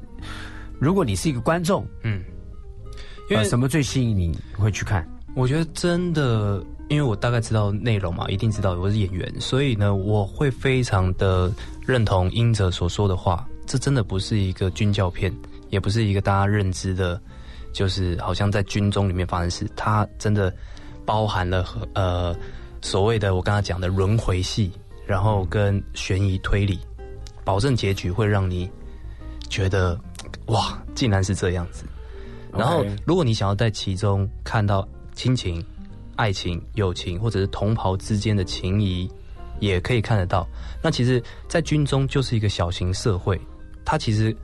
[0.79, 2.23] 如果你是一个观众，嗯，
[3.29, 5.07] 因为呃、什么最吸引你会去看？
[5.37, 11.53] 我觉得真的，因为我大概知道内容嘛，一定知道我是演员，所以呢，我会非常的
[11.87, 13.47] 认同英哲所说的话。
[13.67, 15.31] 这真的不是一个军教片，
[15.69, 17.21] 也不是一个大家认知的，
[17.73, 19.69] 就是好像在军中里面发生事。
[19.77, 20.55] 它真的
[21.05, 22.37] 包含了呃
[22.83, 24.71] 所谓的我刚才讲的轮回戏，
[25.07, 26.79] 然后跟悬疑推理，
[27.45, 28.71] 保证结局会让你
[29.49, 29.99] 觉得
[30.47, 31.85] 哇，竟然是这样子。
[32.53, 35.65] 然后如果你想要在其中看到亲情、
[36.17, 39.09] 爱情、友情，或者是同袍之间的情谊，
[39.61, 40.47] 也可以看得到。
[40.83, 43.41] 那其实，在军中就是一个小型社会，
[43.85, 44.37] 它其实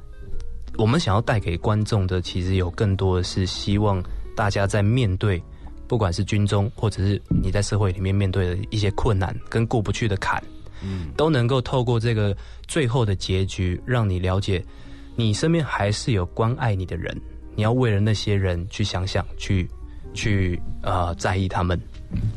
[0.78, 4.02] 我们想要带给观众的，其实有更多的是希望
[4.34, 5.42] 大家在面对，
[5.88, 10.42] 不管是军中，或者是你在社会里面面对的一些困难跟过不去的坎，
[10.82, 14.62] 嗯，都能够透过这个最后的结局，让你了解，
[15.14, 17.18] 你身边还是有关爱你的人，
[17.54, 19.68] 你要为了那些人去想想，去
[20.12, 21.80] 去呃在意他们，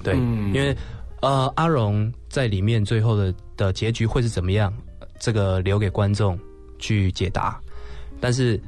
[0.01, 0.53] 对，嗯。
[0.53, 0.75] 因为
[1.21, 4.73] 呃阿荣在里面最后的的结局会是怎么样，
[5.19, 6.39] 这个留给观众
[6.77, 7.59] 去解答。
[8.19, 8.59] 但是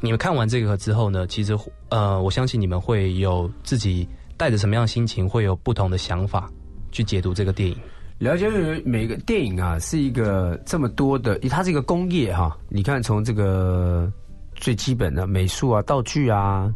[0.00, 1.56] 你们看完这个之后呢，其实
[1.88, 6.50] 呃我相信你们会有自己带着什么样的心情，会有不同的想法
[6.92, 7.76] 去解读这个电影。
[8.18, 8.48] 了解
[8.84, 12.58] 每个电影啊，是一个这么多的，它是一个工业哈。
[12.68, 14.12] 你看，从这个
[14.56, 16.68] 最基本的美术啊、道具啊、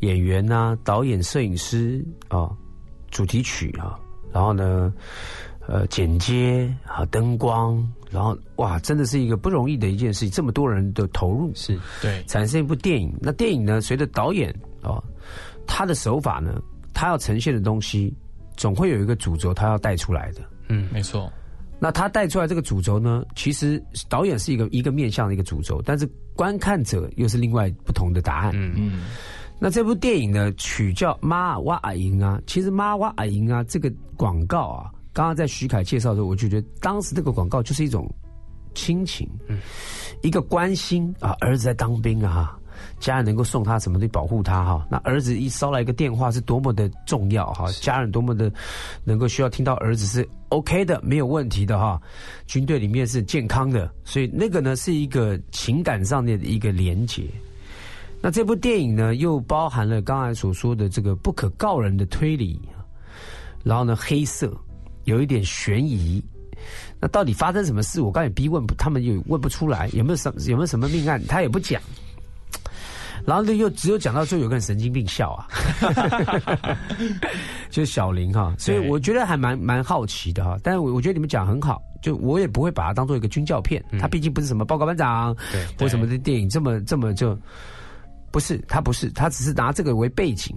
[0.00, 2.48] 演员啊、导演、摄影师啊、
[3.10, 3.98] 主题曲啊，
[4.32, 4.94] 然后呢，
[5.66, 13.12] 呃，剪接啊、灯光，然后哇，真的是一个不容易的一件事情，这么多人的投入是对，产生一部电影。
[13.20, 15.02] 那电影呢，随着导演哦，
[15.66, 16.60] 他的手法呢，
[16.94, 18.14] 他要呈现的东西，
[18.56, 20.40] 总会有一个主轴，他要带出来的。
[20.68, 21.32] 嗯，没错，
[21.78, 28.52] 那他带出来这个主轴呢，其实导演是一个一个面向的一个主轴，但是观看者又是另外不同的答案。
[28.54, 29.04] 嗯嗯，
[29.58, 38.08] 那这部电影呢，取叫《妈哇阿英》啊，其实《妈哇阿英》啊这个广告啊，刚刚在徐凯介绍的时候，我就觉得当时这个广告就是一种
[38.72, 39.58] 亲情，嗯，
[40.22, 42.56] 一个关心啊，儿子在当兵啊。
[43.00, 48.48] 家人能够送他什么的保护他哈，那儿子一捎来一个电话是多么的重要哈，家人多么的
[49.02, 52.00] 能够需要听到儿子是 OK 的，没有问题的哈，
[52.46, 57.24] 军队里面是健康的，所以那个呢是一个情感上面的一个连结。
[58.20, 62.60] 那这部电影呢，又包含了刚才所说的这个不可告人的推理，
[63.64, 64.56] 然后呢黑色，
[65.08, 66.22] 有一点悬疑。
[67.00, 68.00] 那到底发生什么事？
[68.00, 71.80] 我刚才逼问，他们又问不出来，有没有什有没有什么命案，他也不讲。
[73.24, 75.46] 然后呢，又只有讲到最后有个人神经病笑啊，
[77.70, 80.58] 就是小林哈，所以我觉得还蛮蛮好奇的哈。
[80.62, 87.38] 但是我我觉得你们讲很好，就我也不会把它当做一个军教片，它毕竟不是什么报告班长对或什么的电影，这么这么就
[88.30, 90.56] 不是，它不是，它只是拿这个为背景。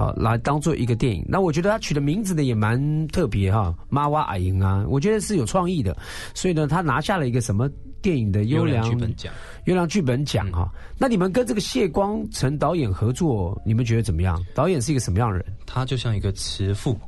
[0.00, 5.94] 啊，来当做一个电影，那我觉得他取的名字呢也蛮特别哈，妈哇阿英啊，我觉得是有创意的，
[6.34, 7.68] 所以呢，他拿下了一个什么
[8.00, 9.32] 电影的优良剧本奖。
[9.66, 10.72] 优良剧本奖哈。
[10.96, 14.42] 那你们跟这个谢光成导演合作，你们觉得怎么样？
[14.54, 15.44] 导演是一个什么样的人？
[15.66, 16.98] 他就像一个慈父，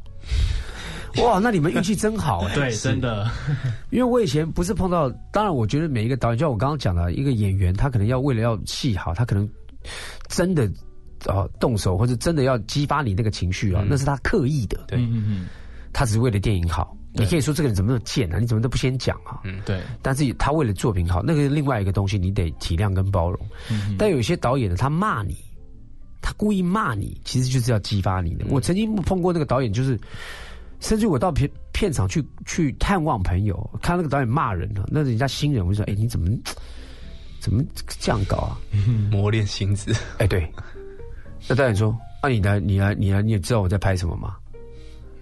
[1.17, 3.27] 哇，那你们运气真好 哎、对，真的，
[3.91, 9.49] 因为我以前不是碰到，当然我觉得每一个导演，就像我刚刚讲的，一个演员他可能要为了要戏好，他可能
[10.29, 10.71] 真的
[11.27, 15.47] 啊、动手，或者真的要激发你那个情绪啊，那是他刻意的，对，嗯嗯
[15.93, 16.97] 他只是为了电影好。
[17.15, 18.39] 你可以说这个人怎么那么贱啊？
[18.39, 19.43] 你怎么都不先讲啊？
[19.45, 23.39] 嗯，对，但是他为了作品好，那个是另外一个东西，你得体谅跟包容。
[23.71, 25.37] 嗯但有些导演呢，他骂你，
[26.23, 28.47] 他故意骂你，其实就是要激发你的。
[28.49, 30.01] 我曾经碰过那个导演，就是
[30.81, 36.31] 甚至我到片片场去去探望朋友，看那个导演骂人了，那人家新人，我就说：“哎，你怎么
[37.41, 37.63] 怎么
[38.01, 38.57] 这样搞啊
[39.11, 40.51] 磨练心智。？”哎，对。
[41.49, 44.37] 那导演说：“啊，你来，你来，你来，你也知道我在拍什么吗？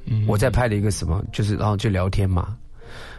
[0.05, 0.27] 嗯。
[0.27, 2.57] 我在拍了一个什么，就是然后就聊天嘛，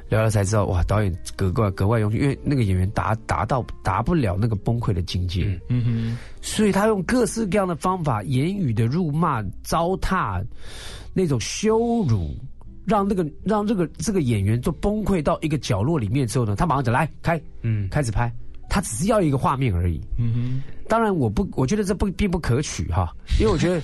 [0.10, 10.44] 聊了才知道哇，导演格外格外用心，因为那个演员达达到达不了那个崩溃的境界，嗯哼，所以他用各式各样的方法，言语的辱骂、糟蹋，
[11.14, 12.36] 那种羞辱，
[12.86, 18.32] 让那个让这个这个演员就崩溃到一个角落里面之后呢，他马上就来开，嗯，开始拍，
[18.72, 20.00] 他只是要一个画面而已。
[20.18, 23.82] 嗯哼当然，我不，我觉得这不并不可取哈，因为我觉得，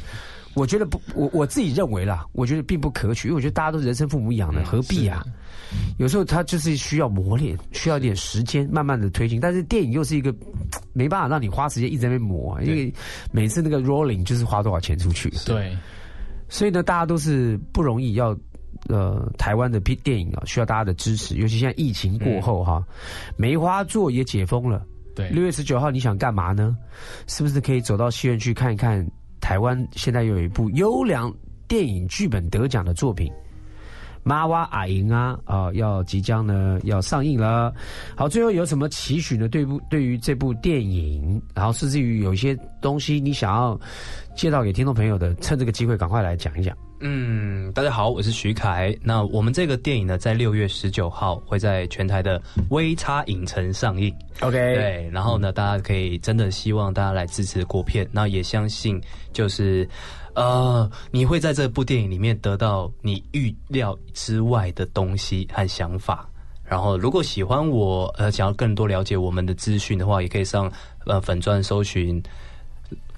[0.54, 5.22] 我觉得不，我我自己认为啦，我觉得并不可取，因为我觉得大家都人生父母养的，何必啊？
[5.98, 9.42] 有时候他就是需要磨练，需要一点时间，慢慢的推进。
[9.42, 10.34] 但是电影又是一个
[10.94, 12.94] 没办法让你花时间一直在那磨啊，因为
[13.30, 15.30] 每次那个 rolling 就是花多少钱出去。
[15.46, 15.76] 对，
[16.48, 18.34] 所以呢，大家都是不容易要。
[18.90, 22.84] 呃，台湾的片电影啊，需要大家的支持，尤其现在疫情过后哈，
[23.38, 24.86] 梅花座也解封了。
[25.16, 26.78] 对，六月十九号你想干嘛呢？
[27.28, 29.06] 是不是可以走到戏院去看一看？
[29.40, 31.34] 台湾现在有一部优良
[31.70, 33.32] 电影剧本得奖的作品
[34.24, 37.74] 《妈哇阿银》啊啊，要即将呢要上映了。
[38.14, 39.48] 好，最后有什么期许呢？
[39.48, 43.80] 对不对于这部电影，然后甚至于有一些东西你想要
[44.36, 46.76] 介绍给听众朋友的，趁这个机会赶快来讲一讲。
[47.00, 48.96] 嗯，大家好，我是徐凯。
[49.04, 54.12] 那我们这个电影呢，在六月十九号会在全台的微差影城上映。
[54.40, 59.00] OK，对，然后呢，大家可以真的希望大家来支持国片，那也相信
[59.32, 59.88] 就是，
[60.34, 66.28] 呃，你会在这部电影里面得到你预料之外的东西和想法。
[66.64, 70.70] 然后，如果喜欢我，呃，想要更多了解我们的资讯的话，也可以上
[71.06, 72.22] 呃粉钻搜寻。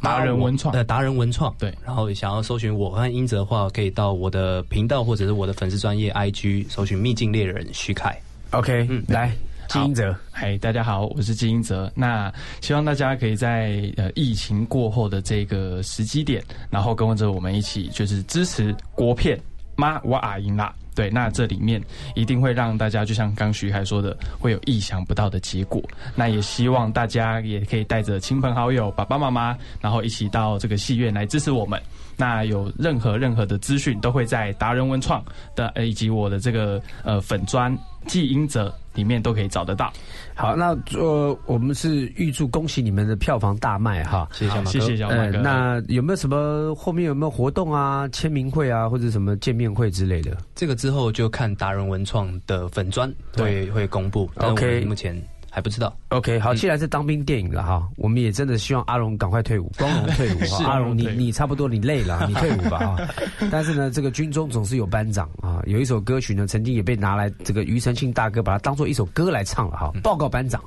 [0.01, 8.17] 达人文创呃，达人文创对，然后想要搜寻我和英泽的话，可以到我的频道或者是我的粉丝专业 IG 搜寻秘境猎人徐凯。
[8.51, 9.31] OK，嗯，来，
[9.67, 11.91] 金英哲，嗨，大家好，我是金英哲。
[11.93, 19.37] 那希望大家可以在呃疫情过后的这个时机点，然后跟着我们一起，就是支持国片
[19.75, 20.73] 《妈我阿赢啦》。
[20.99, 21.81] 对，那这里面
[22.13, 25.81] 一定会让大家，就像刚徐凯说的，会有意想不到的结果。
[26.13, 31.81] 那也希望大家也可以带着亲朋好友、爸爸妈妈，然后一起到这个戏院来支持我们。
[32.17, 35.23] 那有任何任何的资讯，都会在达人文创
[35.55, 37.73] 的呃以及我的这个呃粉砖
[38.05, 38.69] 季英哲
[38.99, 39.91] 里面都可以找得到。
[40.35, 45.37] 好，那呃，我们是预祝恭喜你们的票房大卖哈，谢谢小马哥谢谢小马哥。
[45.37, 50.37] 那有没有什么后面有没有活动啊、签名会啊，或者什么见面会之类的？
[50.53, 54.29] 这个之后就看达人文创的粉砖会会公布。
[54.35, 55.15] OK 目前
[55.51, 55.95] 还不知道。
[56.09, 60.39] OK，好，既然是当兵电影了哈，我们也真的希望阿荣赶快退伍，光荣退伍。
[60.65, 62.97] 阿荣，你你差不多你累了，你退伍吧哈。
[63.51, 69.91] 但是呢，这个军中总是有班长啊，有一首歌曲呢，曾经也被拿来这个庾澄庆大哥把它当做一首歌来唱了哈。
[70.03, 70.63] 报告班长，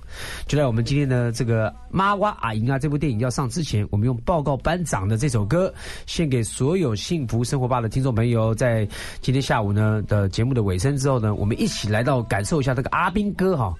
[0.46, 5.72] 就在我们今天的这个《妈哇阿莹啊》这部电影要上之前，我们用报告班长的这首歌
[6.06, 8.54] 献给所有幸福生活吧的听众朋友。
[8.54, 8.86] 在
[9.20, 13.74] 今天下午呢的节目的尾声之后呢，我们一起来到感受一下这个阿兵哥哈。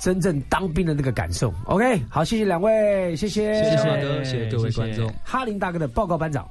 [0.00, 5.12] 真正当兵的那个感受，OK，好，谢谢两位，谢谢，谢谢马哥，谢谢各位观众。
[5.22, 6.48] 哈林大哥的报告班长。